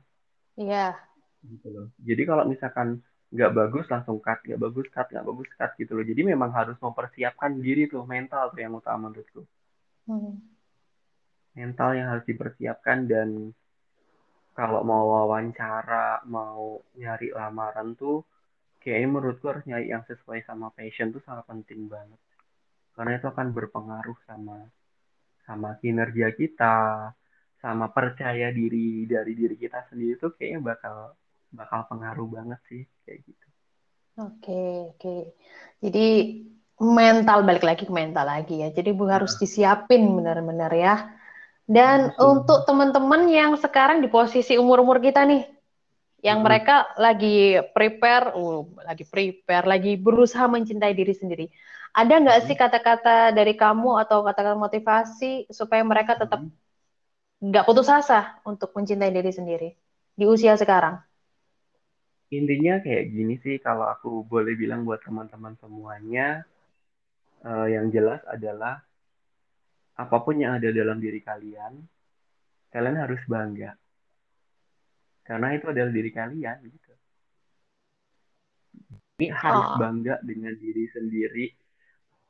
Iya. 0.56 0.96
Gitu 1.44 1.68
loh. 1.68 1.92
Jadi 2.00 2.24
kalau 2.24 2.48
misalkan 2.48 3.04
nggak 3.30 3.52
bagus 3.52 3.86
langsung 3.92 4.24
cut. 4.24 4.40
Nggak 4.48 4.64
bagus 4.64 4.88
cut. 4.90 5.08
Nggak 5.12 5.28
bagus 5.28 5.50
cut 5.60 5.72
gitu 5.76 5.92
loh. 5.94 6.08
Jadi 6.08 6.22
memang 6.24 6.56
harus 6.56 6.80
mempersiapkan 6.80 7.60
diri 7.60 7.92
tuh 7.92 8.08
mental 8.08 8.50
tuh 8.56 8.64
yang 8.64 8.74
utama 8.74 9.12
menurutku. 9.12 9.44
Hmm 10.08 10.59
mental 11.58 11.90
yang 11.98 12.08
harus 12.14 12.26
dipersiapkan 12.28 13.10
dan 13.10 13.30
kalau 14.54 14.84
mau 14.84 15.08
wawancara 15.08 16.26
mau 16.28 16.84
nyari 17.00 17.32
lamaran 17.32 17.96
tuh 17.96 18.28
kayaknya 18.84 19.08
menurutku 19.08 19.46
harus 19.48 19.64
nyari 19.64 19.92
yang 19.92 20.04
sesuai 20.04 20.44
sama 20.44 20.68
passion 20.76 21.16
tuh 21.16 21.24
sangat 21.24 21.48
penting 21.48 21.88
banget 21.88 22.20
karena 22.96 23.16
itu 23.16 23.28
akan 23.32 23.56
berpengaruh 23.56 24.18
sama 24.28 24.68
sama 25.48 25.80
kinerja 25.80 26.36
kita 26.36 26.78
sama 27.60 27.92
percaya 27.92 28.52
diri 28.52 29.04
dari 29.08 29.34
diri 29.36 29.56
kita 29.56 29.88
sendiri 29.92 30.16
tuh 30.20 30.32
kayaknya 30.36 30.76
bakal 30.76 31.16
bakal 31.52 31.80
pengaruh 31.90 32.28
banget 32.30 32.60
sih 32.70 32.84
kayak 33.04 33.20
gitu. 33.26 33.48
Oke 34.20 34.96
oke. 34.96 35.16
Jadi 35.84 36.08
mental 36.80 37.44
balik 37.44 37.64
lagi 37.68 37.84
ke 37.84 37.92
mental 37.92 38.28
lagi 38.28 38.64
ya. 38.64 38.72
Jadi 38.72 38.96
bu 38.96 39.08
harus 39.08 39.36
iya. 39.36 39.40
disiapin 39.44 40.04
benar-benar 40.16 40.72
ya 40.76 40.96
dan 41.70 42.18
untuk 42.18 42.66
teman-teman 42.66 43.30
yang 43.30 43.54
sekarang 43.54 44.02
di 44.02 44.10
posisi 44.10 44.58
umur-umur 44.58 44.98
kita 44.98 45.22
nih, 45.22 45.46
yang 46.26 46.42
hmm. 46.42 46.46
mereka 46.50 46.90
lagi 46.98 47.62
prepare, 47.78 48.34
uh, 48.34 48.66
lagi 48.82 49.06
prepare, 49.06 49.70
lagi 49.70 49.94
berusaha 49.94 50.50
mencintai 50.50 50.98
diri 50.98 51.14
sendiri. 51.14 51.46
Ada 51.94 52.26
nggak 52.26 52.40
hmm. 52.42 52.48
sih 52.50 52.58
kata-kata 52.58 53.38
dari 53.38 53.54
kamu 53.54 54.02
atau 54.02 54.26
kata-kata 54.26 54.58
motivasi 54.58 55.46
supaya 55.54 55.86
mereka 55.86 56.18
tetap 56.18 56.42
nggak 57.38 57.64
hmm. 57.64 57.70
putus 57.70 57.86
asa 57.86 58.42
untuk 58.50 58.74
mencintai 58.74 59.14
diri 59.14 59.30
sendiri 59.30 59.70
di 60.18 60.26
usia 60.26 60.58
sekarang? 60.58 60.98
Intinya 62.34 62.82
kayak 62.82 63.14
gini 63.14 63.38
sih, 63.46 63.62
kalau 63.62 63.86
aku 63.86 64.26
boleh 64.26 64.58
bilang 64.58 64.90
buat 64.90 65.06
teman-teman 65.06 65.54
semuanya, 65.62 66.50
uh, 67.46 67.70
yang 67.70 67.94
jelas 67.94 68.26
adalah 68.26 68.89
apa 70.00 70.18
pun 70.24 70.40
yang 70.40 70.56
ada 70.56 70.72
dalam 70.72 71.04
diri 71.04 71.20
kalian, 71.20 71.76
kalian 72.72 72.98
harus 72.98 73.20
bangga. 73.28 73.76
Karena 75.28 75.54
itu 75.54 75.68
adalah 75.68 75.92
diri 75.92 76.12
kalian 76.16 76.58
gitu. 76.64 76.92
Ini 79.20 79.28
harus 79.36 79.68
oh. 79.76 79.78
bangga 79.78 80.24
dengan 80.24 80.56
diri 80.56 80.88
sendiri. 80.90 81.46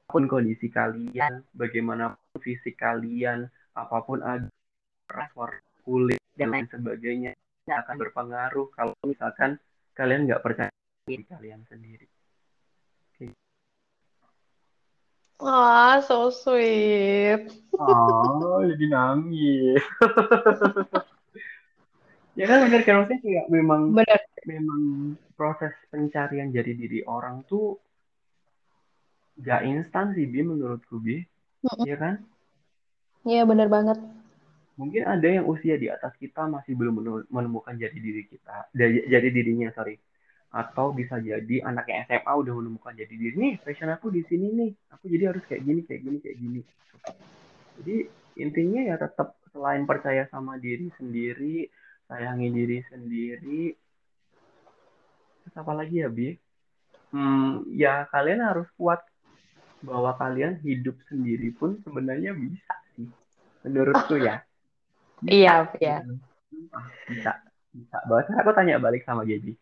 Apa 0.10 0.18
pun 0.18 0.26
kondisi 0.26 0.74
kalian 0.74 1.46
bagaimana 1.54 2.18
fisik 2.42 2.82
kalian 2.82 3.46
apa 3.78 3.98
pun 4.02 4.26
ras 4.26 5.32
warna 5.38 5.62
kulit 5.86 6.18
dan 6.34 6.50
lain 6.50 6.66
sebagainya 6.66 7.38
akan 7.70 7.96
berpengaruh 8.02 8.74
kalau 8.74 8.98
misalkan 9.06 9.62
kalian 9.94 10.26
nggak 10.26 10.42
percaya 10.42 10.74
diri 11.06 11.22
kalian 11.30 11.62
sendiri 11.70 12.10
Wah, 15.40 15.96
oh, 15.96 15.98
so 16.04 16.18
sweet. 16.36 17.48
Oh, 17.80 18.60
jadi 18.60 18.86
nangis. 18.92 19.80
ya 22.40 22.44
kan 22.44 22.68
bener 22.68 22.84
kan? 22.84 22.94
Maksudnya 23.00 23.20
kayak 23.24 23.46
memang 23.48 23.96
bener. 23.96 24.20
memang 24.44 25.16
proses 25.40 25.72
pencarian 25.88 26.52
jadi 26.52 26.76
diri 26.76 27.00
orang 27.08 27.48
tuh 27.48 27.80
gak 29.40 29.64
instan 29.64 30.12
sih 30.12 30.28
bi 30.28 30.44
menurutku 30.44 31.00
bi. 31.00 31.24
Mm 31.64 31.88
ya 31.88 31.96
kan? 31.96 32.16
Iya 33.24 33.48
bener 33.48 33.72
banget. 33.72 33.96
Mungkin 34.76 35.08
ada 35.08 35.28
yang 35.28 35.48
usia 35.48 35.80
di 35.80 35.88
atas 35.88 36.20
kita 36.20 36.52
masih 36.52 36.76
belum 36.76 37.00
menemukan 37.32 37.80
jadi 37.80 37.96
diri 37.96 38.28
kita. 38.28 38.68
Jadi 39.08 39.28
dirinya 39.32 39.72
sorry 39.72 39.96
atau 40.50 40.90
bisa 40.90 41.22
jadi 41.22 41.62
anaknya 41.62 42.10
SMA 42.10 42.34
udah 42.34 42.54
menemukan 42.58 42.98
jadi 42.98 43.14
diri 43.14 43.36
nih 43.38 43.54
passion 43.62 43.94
aku 43.94 44.10
di 44.10 44.26
sini 44.26 44.50
nih. 44.50 44.72
Aku 44.98 45.06
jadi 45.06 45.30
harus 45.30 45.46
kayak 45.46 45.62
gini 45.62 45.82
kayak 45.86 46.02
gini 46.02 46.18
kayak 46.18 46.38
gini. 46.42 46.62
Jadi 47.80 47.96
intinya 48.42 48.82
ya 48.82 48.96
tetap 48.98 49.38
selain 49.54 49.86
percaya 49.86 50.26
sama 50.34 50.58
diri 50.58 50.90
sendiri 50.98 51.70
sayangi 52.10 52.50
diri 52.50 52.80
sendiri 52.90 53.78
terus 55.46 55.56
apa 55.62 55.74
lagi 55.78 56.02
ya 56.02 56.10
bi? 56.10 56.34
Hmm, 57.14 57.66
ya 57.74 58.06
kalian 58.10 58.42
harus 58.42 58.70
kuat 58.78 59.02
bahwa 59.86 60.14
kalian 60.18 60.58
hidup 60.66 60.98
sendiri 61.10 61.54
pun 61.54 61.78
sebenarnya 61.86 62.34
bisa 62.34 62.74
sih 62.98 63.10
menurutku 63.66 64.18
ya. 64.18 64.42
Bisa, 65.22 65.30
iya 65.30 65.56
iya 65.78 65.98
bisa 67.10 67.32
bisa 67.70 67.98
bahkan 68.10 68.34
aku 68.42 68.52
tanya 68.56 68.82
balik 68.82 69.06
sama 69.06 69.28
Gaby 69.28 69.54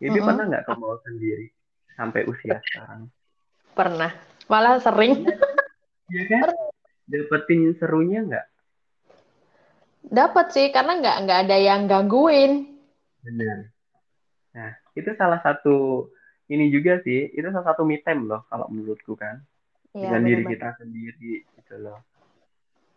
Gaby 0.00 0.08
mm 0.08 0.16
-hmm. 0.16 0.26
pernah 0.26 0.44
nggak 0.48 0.64
ke 0.64 0.72
mall 0.80 0.96
sendiri 1.04 1.46
sampai 1.94 2.20
usia 2.24 2.56
sekarang 2.58 3.12
pernah 3.76 4.10
malah 4.48 4.80
sering 4.82 5.24
Iya 6.10 6.24
kan? 6.26 6.48
Dapetin 7.06 7.74
serunya 7.78 8.20
nggak? 8.26 8.46
Dapat 10.10 10.46
sih, 10.50 10.66
karena 10.74 10.98
nggak 10.98 11.16
nggak 11.26 11.38
ada 11.46 11.56
yang 11.58 11.86
gangguin. 11.86 12.66
Benar. 13.22 13.70
Nah, 14.50 14.70
itu 14.98 15.10
salah 15.14 15.38
satu 15.38 16.10
ini 16.50 16.66
juga 16.74 16.98
sih, 17.06 17.30
itu 17.30 17.46
salah 17.54 17.74
satu 17.74 17.86
me 17.86 18.02
time 18.02 18.26
loh 18.26 18.42
kalau 18.50 18.66
menurutku 18.66 19.14
kan. 19.14 19.38
Ya, 19.94 20.10
Dengan 20.10 20.22
bener 20.22 20.30
diri 20.34 20.44
kita 20.54 20.68
sendiri 20.82 21.34
gitu 21.46 21.74
loh. 21.78 21.98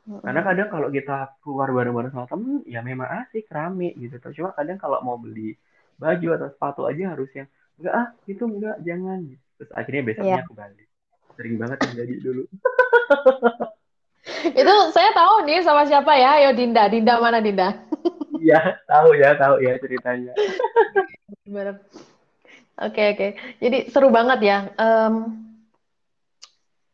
Mm-hmm. 0.04 0.22
Karena 0.26 0.42
kadang 0.42 0.70
kalau 0.74 0.88
kita 0.90 1.18
keluar 1.42 1.70
bareng-bareng 1.70 2.14
sama 2.14 2.28
temen, 2.30 2.62
ya 2.66 2.82
memang 2.82 3.10
asik, 3.26 3.50
rame 3.50 3.94
gitu. 3.98 4.18
Cuma 4.42 4.54
kadang 4.58 4.78
kalau 4.82 5.02
mau 5.06 5.18
beli 5.18 5.54
baju 5.98 6.28
atau 6.38 6.48
sepatu 6.52 6.82
aja 6.90 7.14
harus 7.16 7.30
yang 7.34 7.48
enggak 7.80 7.94
ah 7.94 8.08
itu 8.30 8.44
enggak 8.46 8.78
jangan 8.86 9.20
terus 9.58 9.72
akhirnya 9.74 10.04
besoknya 10.06 10.34
yeah. 10.40 10.46
aku 10.46 10.54
balik 10.54 10.88
sering 11.34 11.56
banget 11.58 11.78
terjadi 11.82 12.16
dulu 12.22 12.44
itu 14.60 14.76
saya 14.96 15.12
tahu 15.12 15.44
nih 15.44 15.60
sama 15.64 15.84
siapa 15.84 16.16
ya? 16.16 16.40
Ayo 16.40 16.56
Dinda. 16.56 16.88
Dinda 16.88 17.20
mana 17.20 17.40
Dinda? 17.44 17.70
Iya, 18.44 18.76
tahu 18.92 19.16
ya, 19.16 19.40
tahu 19.40 19.56
ya 19.64 19.80
ceritanya. 19.80 20.36
Oke, 22.76 23.16
oke. 23.16 23.28
Jadi 23.64 23.88
seru 23.88 24.12
banget 24.12 24.44
ya. 24.44 24.68
Um, 24.76 25.48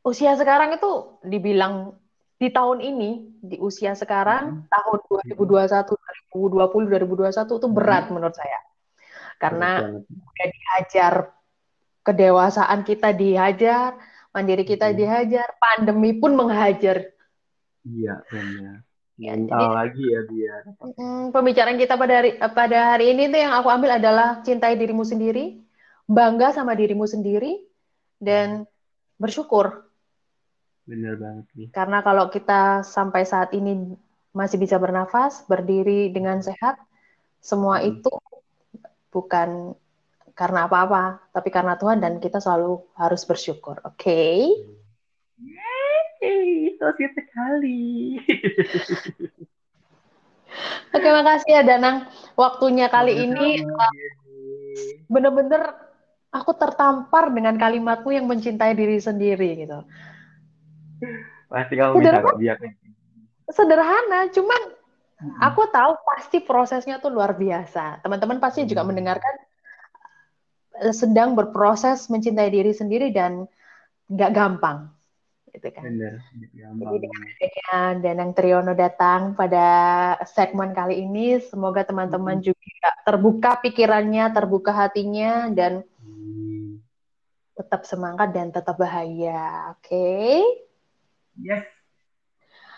usia 0.05 0.37
sekarang 0.37 0.77
itu 0.77 1.17
dibilang 1.25 1.97
di 2.37 2.53
tahun 2.53 2.85
ini, 2.85 3.33
di 3.41 3.57
usia 3.57 3.97
sekarang, 3.97 4.61
hmm. 4.61 4.69
tahun 4.69 4.99
2021, 5.33 5.89
2020, 6.29 7.17
2021 7.17 7.33
itu 7.33 7.67
berat 7.73 8.05
hmm. 8.05 8.13
menurut 8.13 8.35
saya. 8.37 8.59
Karena 9.39 9.87
udah 10.03 10.47
dihajar 10.51 11.13
kedewasaan 12.03 12.83
kita 12.83 13.15
dihajar, 13.15 13.95
mandiri 14.35 14.67
kita 14.67 14.91
hmm. 14.91 14.97
dihajar, 14.99 15.47
pandemi 15.57 16.11
pun 16.19 16.35
menghajar 16.35 17.15
Iya, 17.87 18.13
benar. 18.27 18.75
Ya, 19.19 19.35
jadi, 19.35 19.65
lagi 19.67 20.03
ya 20.07 20.21
dia. 20.31 20.55
Pembicaraan 21.35 21.75
kita 21.75 21.99
pada 21.99 22.23
hari 22.23 22.39
pada 22.39 22.77
hari 22.95 23.11
ini 23.11 23.27
tuh 23.27 23.39
yang 23.43 23.51
aku 23.51 23.67
ambil 23.67 23.99
adalah 23.99 24.39
cintai 24.47 24.79
dirimu 24.79 25.03
sendiri, 25.03 25.59
bangga 26.07 26.55
sama 26.55 26.71
dirimu 26.71 27.03
sendiri, 27.03 27.67
dan 28.15 28.63
bersyukur. 29.19 29.91
Benar 30.87 31.19
banget 31.19 31.45
nih. 31.51 31.67
Karena 31.75 31.99
kalau 31.99 32.31
kita 32.31 32.87
sampai 32.87 33.27
saat 33.27 33.51
ini 33.51 33.91
masih 34.31 34.55
bisa 34.55 34.79
bernafas, 34.79 35.43
berdiri 35.51 36.15
dengan 36.15 36.39
sehat, 36.39 36.79
semua 37.43 37.83
hmm. 37.83 37.91
itu 37.91 38.11
bukan 39.09 39.73
karena 40.37 40.71
apa-apa, 40.71 41.19
tapi 41.35 41.51
karena 41.51 41.75
Tuhan 41.75 41.99
dan 41.99 42.23
kita 42.23 42.39
selalu 42.39 42.79
harus 42.95 43.27
bersyukur. 43.27 43.83
Oke? 43.83 43.99
Okay? 43.99 44.39
Yeay, 45.39 46.79
so 46.79 46.87
sweet 46.95 47.11
sekali. 47.11 48.15
Oke, 50.95 51.07
makasih 51.11 51.59
ya 51.59 51.61
Danang. 51.61 52.09
Waktunya 52.33 52.89
kali 52.89 53.13
Sama 53.13 53.23
ini 53.27 53.49
bener-bener 55.11 55.75
aku 56.29 56.53
tertampar 56.57 57.33
dengan 57.33 57.57
kalimatmu 57.57 58.09
yang 58.13 58.25
mencintai 58.29 58.77
diri 58.77 59.01
sendiri 59.01 59.65
gitu. 59.65 59.79
Pasti 61.49 61.73
kamu 61.75 61.93
sederhana, 61.97 62.21
bisa 62.21 62.25
kok 62.25 62.37
Sederhana, 63.49 64.19
cuman 64.29 64.61
aku 65.19 65.67
tahu 65.67 65.91
pasti 66.07 66.39
prosesnya 66.39 67.03
tuh 67.03 67.11
luar 67.11 67.35
biasa. 67.35 67.99
Teman-teman 67.99 68.39
pasti 68.39 68.63
juga 68.63 68.87
mendengarkan 68.87 69.35
eh, 70.83 70.95
sedang 70.95 71.35
berproses 71.35 72.07
mencintai 72.07 72.49
diri 72.49 72.71
sendiri 72.71 73.11
dan 73.11 73.43
nggak 74.09 74.31
gampang 74.31 74.89
gitu 75.49 75.67
kan. 75.73 75.83
Benar. 75.83 76.13
Jadi 76.53 76.97
dengan 77.01 77.21
adanya 77.25 77.71
Danang 77.99 78.31
Triono 78.37 78.73
datang 78.77 79.33
pada 79.33 79.65
segmen 80.29 80.71
kali 80.71 81.03
ini, 81.03 81.41
semoga 81.41 81.83
teman-teman 81.83 82.39
hmm. 82.39 82.45
juga 82.53 82.87
terbuka 83.03 83.57
pikirannya, 83.59 84.29
terbuka 84.29 84.71
hatinya, 84.71 85.49
dan 85.51 85.83
tetap 87.59 87.83
semangat 87.83 88.31
dan 88.31 88.55
tetap 88.55 88.79
bahagia. 88.79 89.75
Oke? 89.75 89.91
Okay? 89.91 90.35
Yes. 91.43 91.78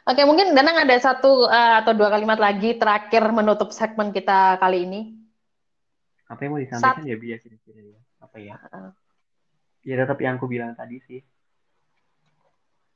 Oke, 0.01 0.25
mungkin 0.25 0.57
Danang 0.57 0.81
ada 0.81 0.97
satu 0.97 1.45
uh, 1.45 1.77
atau 1.85 1.93
dua 1.93 2.09
kalimat 2.09 2.41
lagi 2.41 2.73
terakhir 2.73 3.21
menutup 3.29 3.69
segmen 3.69 4.09
kita 4.09 4.57
kali 4.57 4.89
ini. 4.89 5.01
Apa 6.25 6.41
yang 6.41 6.57
mau 6.57 6.61
disampaikan 6.63 7.05
Sat 7.05 7.21
ya, 7.21 7.37
kira-kira 7.37 7.81
ya? 7.85 7.99
Apa 8.17 8.37
ya? 8.41 8.53
Uh. 8.73 8.89
Ya 9.85 10.01
tetap 10.01 10.17
yang 10.17 10.41
aku 10.41 10.49
bilang 10.49 10.73
tadi 10.73 10.97
sih 11.05 11.21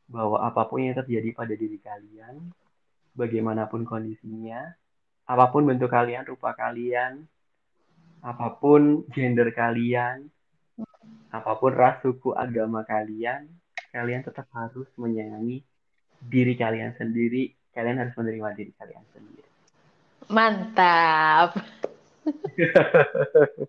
bahwa 0.06 0.42
apa 0.42 0.66
pun 0.70 0.86
yang 0.86 0.98
terjadi 0.98 1.34
pada 1.34 1.54
diri 1.54 1.78
kalian, 1.82 2.54
bagaimanapun 3.18 3.86
kondisinya, 3.86 4.74
apa 5.26 5.46
pun 5.50 5.66
bentuk 5.66 5.90
kalian, 5.90 6.26
rupa 6.26 6.54
kalian, 6.58 7.26
apa 8.22 8.54
pun 8.58 9.06
gender 9.14 9.50
kalian, 9.54 10.30
apa 11.30 11.52
pun 11.58 11.74
ras, 11.74 12.02
suku, 12.06 12.34
agama 12.38 12.86
kalian, 12.86 13.50
kalian 13.94 14.22
tetap 14.26 14.46
harus 14.54 14.90
menyayangi 14.98 15.66
diri 16.22 16.54
kalian 16.56 16.96
sendiri. 16.96 17.52
Kalian 17.76 18.00
harus 18.00 18.16
menerima 18.16 18.56
diri 18.56 18.72
kalian 18.80 19.04
sendiri. 19.12 19.50
Mantap. 20.32 21.60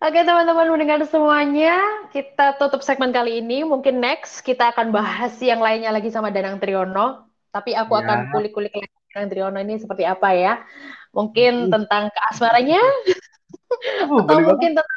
Oke 0.00 0.24
teman-teman 0.24 0.72
mendengar 0.72 1.04
semuanya, 1.04 1.76
kita 2.08 2.56
tutup 2.56 2.80
segmen 2.80 3.12
kali 3.12 3.44
ini. 3.44 3.68
Mungkin 3.68 4.00
next 4.00 4.40
kita 4.40 4.72
akan 4.72 4.96
bahas 4.96 5.36
yang 5.44 5.60
lainnya 5.60 5.92
lagi 5.92 6.08
sama 6.08 6.32
Danang 6.32 6.56
Triono. 6.56 7.28
Tapi 7.52 7.76
aku 7.76 8.00
ya. 8.00 8.08
akan 8.08 8.18
kulik-kulik 8.32 8.72
Danang 9.12 9.28
Triono 9.28 9.60
ini 9.60 9.76
seperti 9.76 10.08
apa 10.08 10.32
ya. 10.32 10.64
Mungkin 11.12 11.68
uh. 11.68 11.70
tentang 11.76 12.08
keasmaranya, 12.16 12.80
uh, 12.80 14.24
atau 14.24 14.40
mungkin 14.40 14.72
banget. 14.72 14.80
tentang 14.80 14.88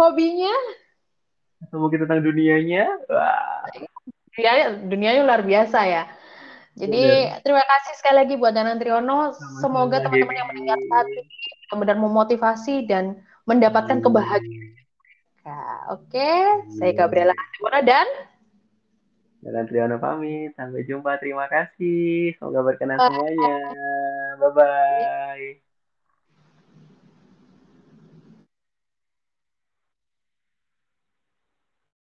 hobinya, 0.00 0.54
atau 1.60 1.76
mungkin 1.76 1.98
tentang 2.08 2.20
dunianya. 2.24 2.84
Wah. 3.12 3.68
Dunia, 4.40 4.88
dunianya 4.88 5.22
luar 5.22 5.42
biasa 5.44 5.78
ya. 5.84 6.02
Jadi 6.78 7.02
Bener. 7.02 7.42
terima 7.44 7.64
kasih 7.66 7.92
sekali 7.98 8.16
lagi 8.24 8.34
buat 8.40 8.56
Danan 8.56 8.80
Triono. 8.80 9.36
Semoga 9.60 10.00
teman-teman 10.00 10.38
yang 10.38 10.48
mendengar 10.48 10.78
saat 10.88 11.06
ini 11.12 11.22
benar-benar 11.68 11.98
memotivasi 12.00 12.74
dan 12.88 13.20
mendapatkan 13.44 14.00
hmm. 14.00 14.06
kebahagiaan. 14.06 14.68
Nah, 15.40 15.78
Oke, 15.96 16.14
okay. 16.14 16.40
saya 16.78 16.92
Gabriela 16.94 17.34
Adimona 17.34 17.80
dan 17.82 18.06
Danan 19.40 19.64
Triono 19.66 19.96
pamit. 19.96 20.52
Sampai 20.56 20.84
jumpa. 20.84 21.16
Terima 21.16 21.48
kasih. 21.48 22.36
Semoga 22.36 22.60
berkenan 22.60 23.00
semuanya. 23.00 23.56
Bye-bye. 24.36 25.69